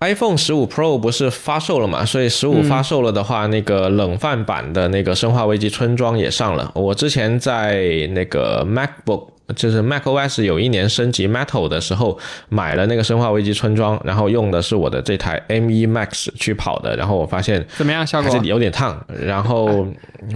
[0.00, 2.04] ，iPhone 十五 Pro 不是发售了嘛？
[2.04, 6.70] 所以十五发售了的话，那个冷饭版的那个《生化危机村庄》也上了。
[6.74, 12.18] 我之前在那个 MacBook，就是 macOS 有一年升级 Metal 的时候，
[12.50, 16.94] 买了那个《生化危机村庄》，然后用的是我的这台 M1 Max 去跑的。
[16.96, 18.06] 然后我发现怎么样？
[18.06, 19.86] 效果有点烫，然后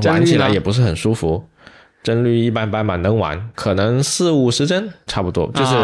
[0.04, 1.44] 玩起来也不是很舒服。
[2.02, 5.76] 帧率一般般吧，能玩，可能四五十帧差不多，就是。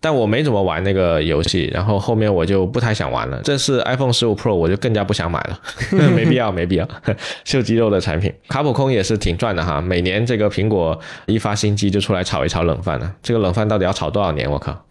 [0.00, 3.40] 但我没怎么玩那个游戏，然后后面我就不太想玩了。
[3.44, 5.60] 这是 iPhone 十五 Pro，我就更加不想买了，
[6.16, 6.88] 没必要，没必要。
[7.44, 9.80] 秀肌肉的产品，卡普空也是挺赚的哈。
[9.80, 14.50] 每年这个苹果一发新机就出来炒一炒冷饭了，这个冷饭到底要炒多少年？
[14.50, 14.84] 我靠！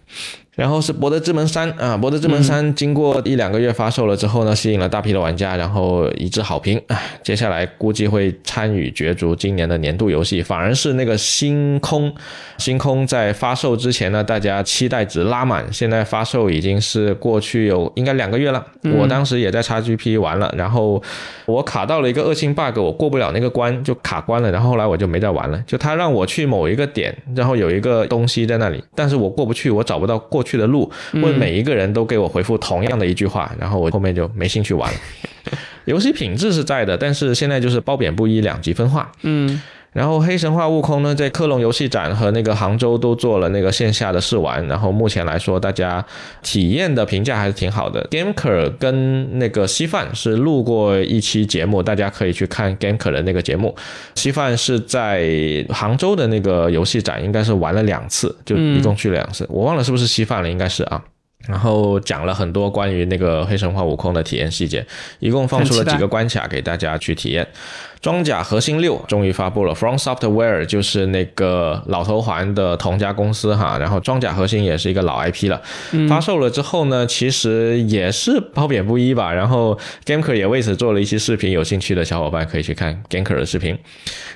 [0.59, 6.99] 然后是《博德之门三》啊，《博德之门三》经过一两个月发售了之后呢，吸引了大批的玩家，然后一致好评啊。
[7.23, 12.11] 接下来估计会参与角逐今年的年度游戏，反而是那个《星空》。
[12.57, 18.61] 《星空》在发售之前呢，大家期待值拉满，现在发售已经是过去有应该两个月了。
[18.97, 21.01] 我当时也在 XGP 玩了，然后
[21.45, 25.63] 我卡到了一个恶性 bug，我过不了那个关就卡关了，然后后来我就没再玩了。
[25.65, 30.59] 就他让我去某一个点，然后有一个东西在那里，但是我过不去，我找不到过去。
[30.59, 34.99] 的路，问每一个人都给我回复同样的一句话，然后我后面就没兴趣玩了。
[35.85, 39.09] 游戏品质是在的，但是现在就是褒贬不一，两极分化。
[39.21, 39.61] 嗯，
[39.91, 46.05] 然后黑神话悟空呢，在科隆游戏展和那个杭州都做了那个线下的试玩，然后目前来说，大家
[46.43, 48.07] 体验的评价还是挺好的。
[48.11, 53.75] Gameker 跟那个稀饭是录过一期节目，大家可以去看 Gameker 的那个节目。
[54.13, 61.03] 稀饭是在杭州的那个游戏展，应该是玩了两次，就一共去了两次，我忘了是不是稀饭了，应该是啊。
[61.47, 64.85] 然后讲了很多关于那个黑神话悟空的体验细节，
[65.19, 67.47] 一共放出了几个关卡给大家去体验。
[68.01, 75.61] 装甲核心六终于发布了，From Software 就是那个老头环的同家公司哈，然后装甲核心也是一个老 IP 了。
[76.07, 79.33] 发售了之后呢，其实也是褒贬不一吧。
[79.33, 83.77] 然后 Gameker 也为此做了一期视频，有兴趣的小伙伴可以去看 Gameker 的视频。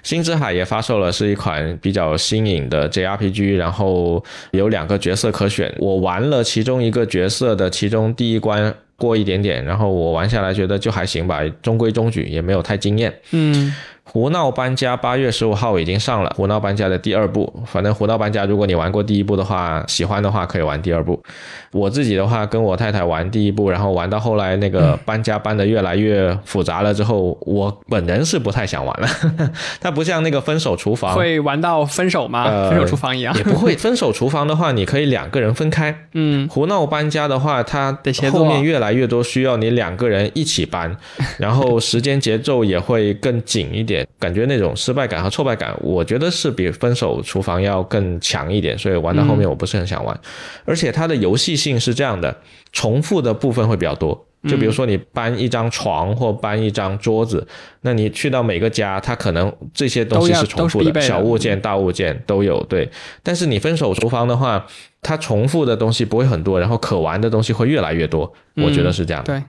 [0.04, 8.76] 星之海也发售了，是一款比较新颖的 JRPG，然后有两个角色可选，我玩了其中一个角色的其中第一关。
[9.04, 13.14] 过一点点，然后我玩下来觉得就还行吧，中规中矩，也没有太惊艳。
[13.32, 13.74] 嗯。
[14.06, 17.52] 胡闹搬家八月十五号已经上了，胡闹搬家的第二部。
[17.66, 21.22] 反正胡闹搬家，如果你玩过第一部的话，喜欢的话可以玩第二部。
[21.72, 29.08] 我自己的话，跟我太太玩第一部，然后玩到后来那个搬家搬的越来越复杂了之后，我本人是不太想玩了。
[29.80, 32.70] 它不像那个分手厨房会玩到分手吗？
[32.70, 33.76] 分手厨房一样也不会。
[33.76, 35.96] 分手厨房的话，你可以两个人分开。
[36.14, 36.48] 嗯。
[36.50, 37.98] 胡闹搬家的话，它
[38.32, 40.96] 后面越来越多需要你两个人一起搬，
[41.38, 43.93] 然后时间节奏也会更紧一点。
[44.20, 50.18] 感觉那种失败感和挫败感，我觉得是比分手厨房要更强一点，所以玩到后面我不是很想玩。
[50.64, 52.36] 而且它的游戏性是这样的，
[52.72, 54.26] 重复的部分会比较多。
[54.46, 57.48] 就比如说你搬一张床或搬一张桌子，
[57.80, 62.62] 那你去到每个家，它可能这些东西是重复的，小物件、大物件都有。
[62.66, 62.90] 对，
[63.24, 64.66] 但是你分手厨房的话，
[65.02, 68.34] 它重复的东西不会很多，然后可玩的东西会越来越多。
[68.56, 69.24] 我觉得是这样。
[69.24, 69.42] 对。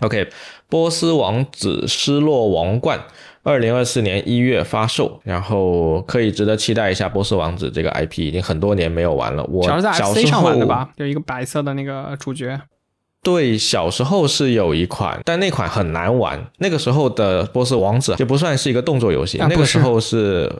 [0.00, 0.28] OK，
[0.68, 3.00] 波斯王子失落王冠。
[3.46, 7.08] 二零二四年一月发售，然后可以值得期待一下。
[7.08, 9.44] 波斯王子这个 IP 已经很多年没有玩了。
[9.44, 12.60] 我小时候玩的吧，有一个白色的那个主角。
[13.22, 16.50] 对，小时候是有一款，但那款很难玩。
[16.58, 20.52] 那个时候的波斯王子就不算是一个动作游戏，那个时候是。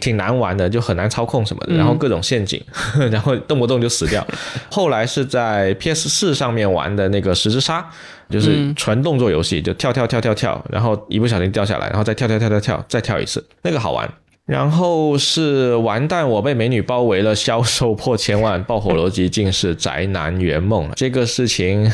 [0.00, 2.62] 挺难玩的，就很难操控什么的，然后各种陷阱，
[3.10, 4.26] 然后动不动就死掉。
[4.70, 7.84] 后来是在 PS 四上面玩的那个十之杀，
[8.28, 14.08] 就是纯动作游戏，就跳跳跳跳跳，然后一不小心掉下来，然后再跳跳跳跳跳，再跳一次，那个好玩。
[14.46, 20.90] 然后是完蛋，我被美女包围了，销售破千万，爆火逻辑竟是宅男圆梦。
[20.96, 21.90] 这个事情，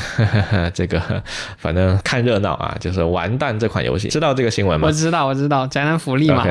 [0.75, 1.01] 这个
[1.59, 4.89] 反正看热闹啊，就是完蛋这款游戏，知道这个新闻吗？
[4.89, 6.45] 我知道，我知道，宅男福利嘛。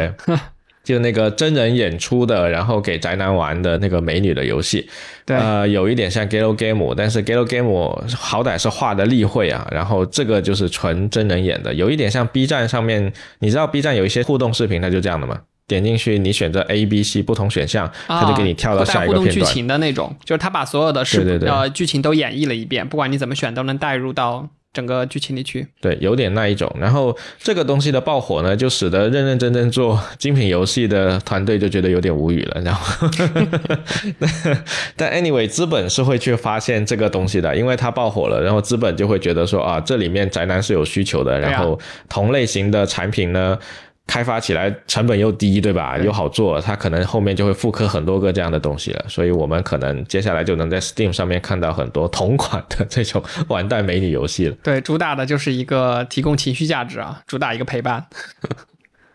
[0.84, 4.90] 就那个真人演出的，然后给宅男玩的那个美女的游戏，
[5.26, 7.70] 呃，有一点像 Galo Game，但是 Galo Game
[8.16, 15.40] 好歹是画的例会啊，然后这个就是纯真人演的，有一点像 B 站上面，你知道 B 站有一些互动视频，它就这样的吗？
[15.68, 19.34] 点进去，你选择 A、B、C 不同选项，它就给你跳到下一个片段。
[19.36, 24.50] 剧情的那种，就是他把所有的视呃剧情都演绎了一遍，不管你怎么选，都能带入到。
[24.72, 26.72] 整个剧情里去，对，有点那一种。
[26.80, 32.62] 然后这个东西的爆火呢，就使得认认真真做精品游戏的团队就觉得有点无语了。
[32.62, 33.10] 然后，
[34.96, 43.58] 但 anyway，资本是会去发现这个东西的，因为它爆火了，然后资本就会觉得说啊，这里面宅男是有需求的，然后同类型的产品呢。
[44.10, 45.96] 开发起来成本又低，对吧？
[46.00, 49.06] 又好做，它可能后面就会复刻很多个这样的东西了。
[49.08, 54.56] 所以我们可能接下来就能在 Steam 上面看到很多同款的这种 玩蛋美女游戏了。
[54.64, 58.04] 对，主打的就是一个提供情绪价值啊，主打一个陪伴。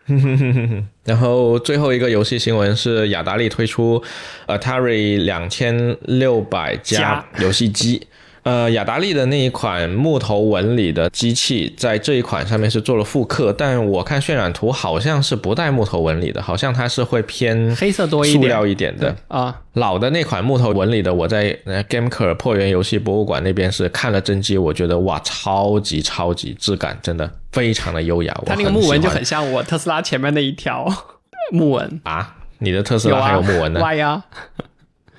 [1.03, 4.01] 然后最后一个游戏新闻是雅达利推出
[4.47, 8.07] Atari 两千六百加游戏机。
[8.45, 19.61] 呃，雅达利的那一款木头纹理的机器，在这一款上面是做了复刻，但我看渲染图好像是不带木头纹理的，好像它是会偏黑色多一点、塑料一点的啊。
[19.73, 21.57] 老的那款木头纹理的，我在
[21.89, 28.31] Gameker 破源游戏博物馆那边是看了真机，我觉得哇，超级超级质感，真的非常的优雅。
[28.45, 30.87] 它那个木纹就很像我特斯拉前面那一条
[31.51, 33.79] 木纹啊，你的特斯拉还有木纹呢？
[33.81, 34.23] 歪呀，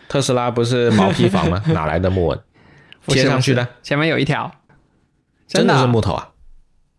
[0.08, 1.60] 特斯拉不是毛坯房吗？
[1.74, 2.38] 哪来的木纹？
[3.14, 4.50] 贴上去的，前面有一条，
[5.46, 6.32] 真的是木头啊？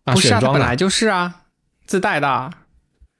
[0.04, 1.42] 不是啊，本来就是啊，
[1.86, 2.50] 自带的。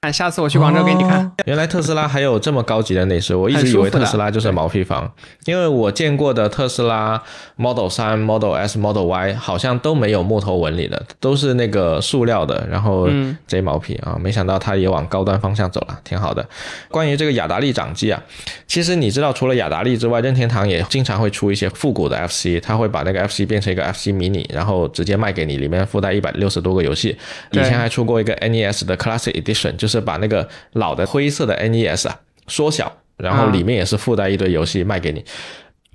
[0.01, 1.29] 看，下次我去广州给你看。
[1.45, 5.11] 原来特斯拉还有这么高级的内饰，我一直以为特斯拉就是毛坯房，
[5.43, 7.21] 因为我见过的特斯拉
[7.57, 13.09] Model 三、Model S、Model Y 好像都没有木头纹理的，都是那个塑料的，然后
[13.45, 14.17] 贼毛坯啊！
[14.17, 16.47] 没想到它也往高端方向走了，挺好的。
[16.87, 18.23] 关于这个雅达利掌机啊，
[18.67, 27.17] 其实你知道，除了雅达利之外，任天堂也经常会出一些复古的 FC，它会把那个 FC 变成一个 FC mini，然后直接卖给你，里面附带一百六十多个游戏。
[27.51, 35.25] 以前还出过一个 NES 的 Classic Edition，就就是把那个老的灰色的 NES 啊缩小，然后里面也是附带一堆游戏卖给你。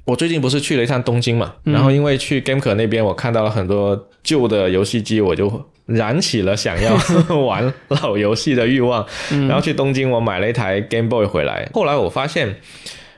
[0.04, 6.92] 我最近不是去了一趟东京嘛，然后因为去 GameCube 那边，我看到了很多旧的游戏机，我就燃起了想要
[7.46, 9.06] 玩老游戏的欲望。
[9.30, 11.70] 然后去东京，我买了一台 Game Boy 回来。
[11.72, 12.56] 后来我发现，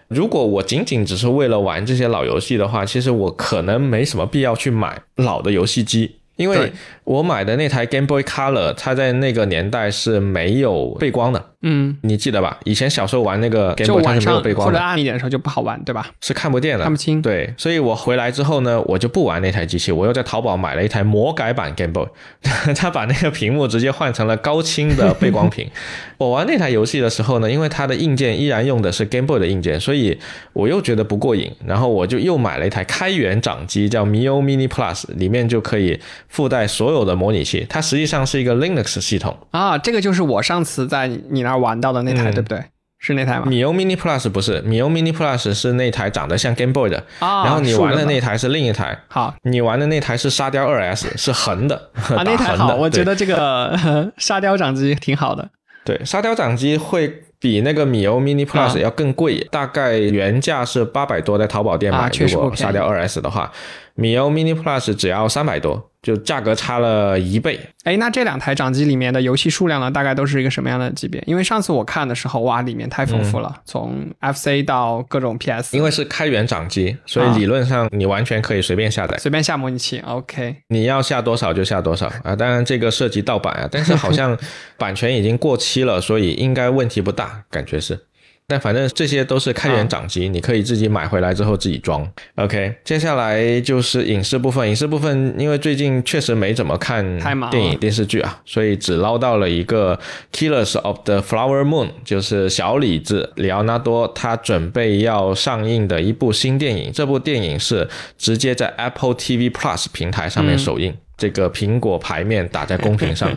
[0.08, 6.16] 如果我仅仅只是为了玩这些老游戏的话，其实我可能没什么必要去买老的游戏机。
[6.36, 6.72] 因为
[7.04, 11.44] 我买的那台 Game Boy Color，它在那个年代是没有背光的。
[11.62, 12.58] 嗯，你记得吧？
[12.64, 16.06] 以前小时候玩那个 Game Boy，它是没有背光的，或者暗一点的时候就不好玩，对吧？
[16.20, 17.20] 是看不见的，看不清。
[17.20, 22.06] 对，所以我回来之后呢，我就不玩那台机器，我又在淘宝买了一台魔改版 Game Boy，
[22.76, 25.68] 他把那个屏幕直接换成了高清的背光屏。
[26.18, 30.16] 我玩那台游戏的时候呢，因为它的硬件依然用的是 Game Boy 的硬件，所以
[30.52, 35.98] 我又觉得不过瘾，然后我就又买了一台开源掌机，叫 Mio Mini Plus，里面就可以
[36.28, 39.76] 附带所有的模拟器，它实际上是一个 Linux 系统啊。
[39.76, 42.30] 这个就是我上次在你那儿玩到的那台。
[42.36, 42.62] 对不对？
[42.98, 43.44] 是那台吗？
[43.46, 48.98] 米欧 Mini Plus 不是，米欧 Mini Plus 是那台长得像 Game Boy 的，然后你玩的那台是另一台。
[49.08, 51.76] 好，你玩的那台是沙雕二 S，是横的。
[51.94, 55.48] 啊， 那台好，我觉得这个 沙雕掌机挺好的。
[55.84, 62.10] 对，沙雕掌机会比那个米欧 Mini Plus 要更贵，大概原价是八百多，在淘宝店买。
[62.18, 63.52] 如果沙雕二 S 的话，
[63.94, 65.90] 米欧 Mini Plus 只要三百多。
[66.06, 71.20] 就价格差了一倍，哎，那这两台掌机里面的游戏数量呢，大概都是一个什么样的级别？
[71.26, 75.76] 因为上次我看的时候，哇，里面太丰富了，从 FC 到各种 PS。
[75.76, 79.98] 因为是开源掌机，所以理论上你完全可以随便下载，随便下模拟器。
[80.06, 82.36] OK，你要下多少就下多少啊！
[82.36, 84.38] 当然这个涉及盗版啊，但是好像
[84.78, 88.05] 版权已经过期了，所以应该问题不大，感觉是。
[88.48, 92.08] 但反正这些都是开源掌机，你可以自己买回来之后自己装。
[92.36, 94.68] OK，接下来就是影视部分。
[94.68, 97.18] 影视部分，因为最近确实没怎么看
[97.50, 99.98] 电影电视剧啊，所以只捞到了一个
[100.36, 106.92] 《Killers of the Flower Moon》，就是小李子里奥纳多他准备要上映的一部新电影。
[106.92, 110.96] 这部电影是直接在 Apple TV Plus 平台上面首映。
[111.16, 113.30] 这个苹果牌面打在公屏上，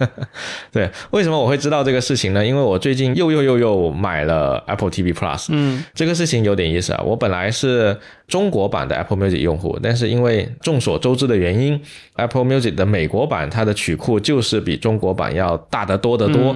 [0.70, 2.44] 对，为什么我会知道这个事情呢？
[2.44, 7.02] 因为我最近又又又又买了 Apple TV Plus，嗯，这个事情有点意思啊。
[7.02, 7.98] 我本来是
[8.28, 11.80] 中国版的 Apple Music 用户，但是因为众所周知的原因
[12.16, 16.54] ，Apple Music 的美国版它的曲库就是比中国版要大得多得多。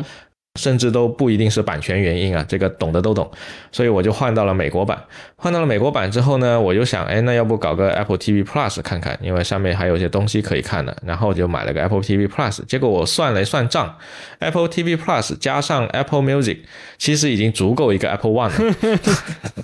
[0.61, 3.31] 甚至都不一定是版权原因啊，这个懂的都懂，
[3.73, 5.03] 所以我就换到了美国版。
[5.37, 10.95] 换到了美国版之后呢，我就想，哎，那要不搞个 Apple TV Plus 看看，因为上面还有一些东西可以看的。
[11.07, 12.63] 然后就买了个 Apple TV Plus。
[12.67, 13.97] 结果我算了一算账
[14.41, 16.59] ，Apple TV Plus 加上 Apple Music，
[16.99, 18.75] 其实已经足够一个 Apple One 了。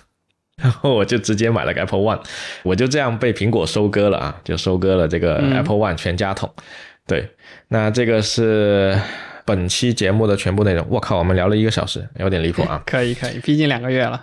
[0.63, 2.21] 然后我就直接买了个 Apple One，
[2.63, 6.51] 我就这样被苹果收割了啊，就收割了这个 Apple One 全家桶。
[7.07, 7.29] 对，
[7.69, 8.99] 那这个是。
[9.47, 12.83] 本期节目的全部内容，我靠，我们聊了一个小时，有点离谱啊！
[12.85, 14.23] 可以可以，毕竟两个月了，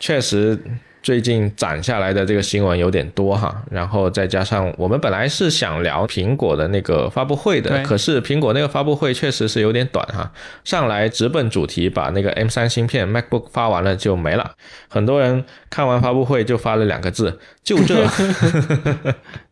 [0.00, 0.58] 确实。
[1.04, 10.32] 最近攒下来的这个新闻有点多哈，然后再加上我们本来是想聊苹果的那个发布会的，可是苹果那个发布会确实是有点短哈，
[10.64, 14.52] 上来直奔主题，把那个 M 三芯片 MacBook 发完了就没了。
[14.88, 18.08] 很多人看完发布会就发了两个字，就这。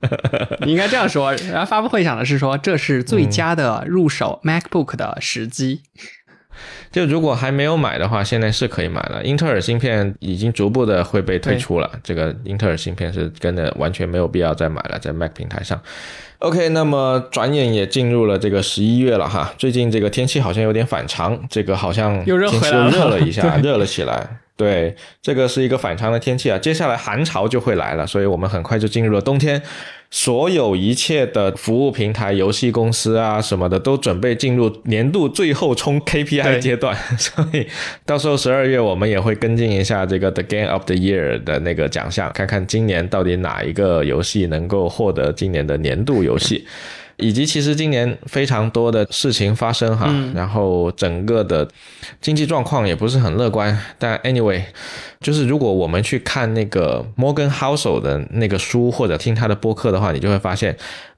[0.64, 5.82] 你应该这样说，然后发布会讲的是说这是最佳的入手 MacBook 的时机。
[6.92, 9.24] 就如果还没有买的话，现在是可以买了。
[9.24, 15.80] 英特尔芯片已经逐步的会被退出了，这个英特尔芯片是真的完全没有必要再买了，在 Mac 平台上。
[16.40, 24.26] OK，那么转眼也进入了这个十一月了哈，最近这个天气好像有点反常，这个好像又热回来了，热了一下， 热了起来。
[24.54, 29.60] 对，这个是一个反常的天气啊，接下来寒潮就会来了，所以我们很快就进入了冬天。
[30.14, 37.66] 所有一切的服务平台、游戏公司啊什么的，都准备进入年度最后冲 KPI 阶段， 所以
[38.04, 46.66] 到时候十二月我们也会跟进一下这个 The Game of the Year 的那个奖项，看看今年到底哪一个游戏能够获得今年的年度游戏。
[47.22, 51.66] 以及其实今年非常多的事情发生哈，然后整个的
[52.20, 53.78] 经济状况也不是很乐观。
[53.98, 54.60] 但 anyway，
[55.20, 60.76] 就是如果我们去看那个 Morgan Housel 的那个书或者听他的播客的话，你就会发现，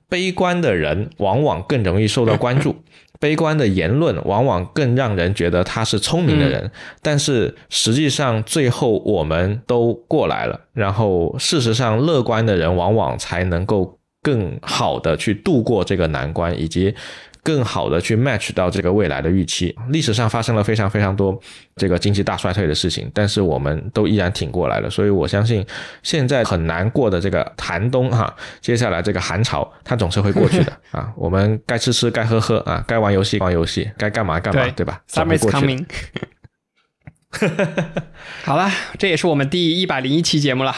[0.09, 2.77] 悲观的人往往更容易受到关注，
[3.19, 6.71] 悲观的言论往往更让人觉得他是聪明的人。
[7.01, 13.99] 但是实际上最后我们都过来了，然后事实上乐观的人往往才能够。
[14.25, 16.95] 更好的去度过这个难关，以及
[17.43, 19.77] 更好的去 match 到这个未来的预期。
[19.91, 21.39] 历史上发生了非常非常多
[21.77, 24.89] 这个经济大衰退的事情，但是我们都依然挺过来了。
[24.89, 25.62] 所以我相信
[26.03, 31.12] 现在很难过的这个寒冬哈，接下来这个寒潮它总是会过去的 啊。
[31.16, 35.85] 我们该吃吃，该喝喝啊，该玩游戏玩游戏，该干嘛干嘛，对吧？Summer is coming。
[38.45, 40.75] 好了，这也是我们第一百零一期节目了。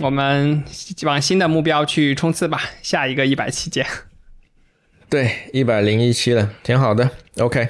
[0.00, 0.64] 我们
[1.02, 3.86] 往新的目标去冲刺吧，下一个一百期见。
[5.08, 7.10] 对，一百零一期了，挺好的。
[7.38, 7.68] OK，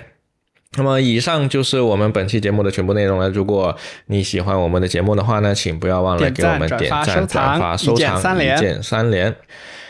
[0.76, 3.28] 那么以上就是我们本期节目的全部内容了。
[3.31, 3.76] 如果
[4.07, 9.35] 你喜欢我们的节目的话呢，请不要忘了给我们点赞、转发、收藏，一键三连。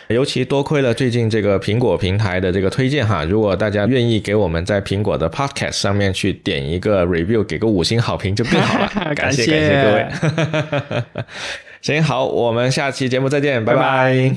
[0.09, 8.88] 尤其多亏了最近这个苹果平台的这个推荐哈，如果大家愿意给我们在苹果的 Podcast 上面去点一个 review，给个五星好评就更好了。
[9.14, 11.05] 感谢感谢各位。
[11.83, 14.37] 行好，我们下期节目再见，拜拜。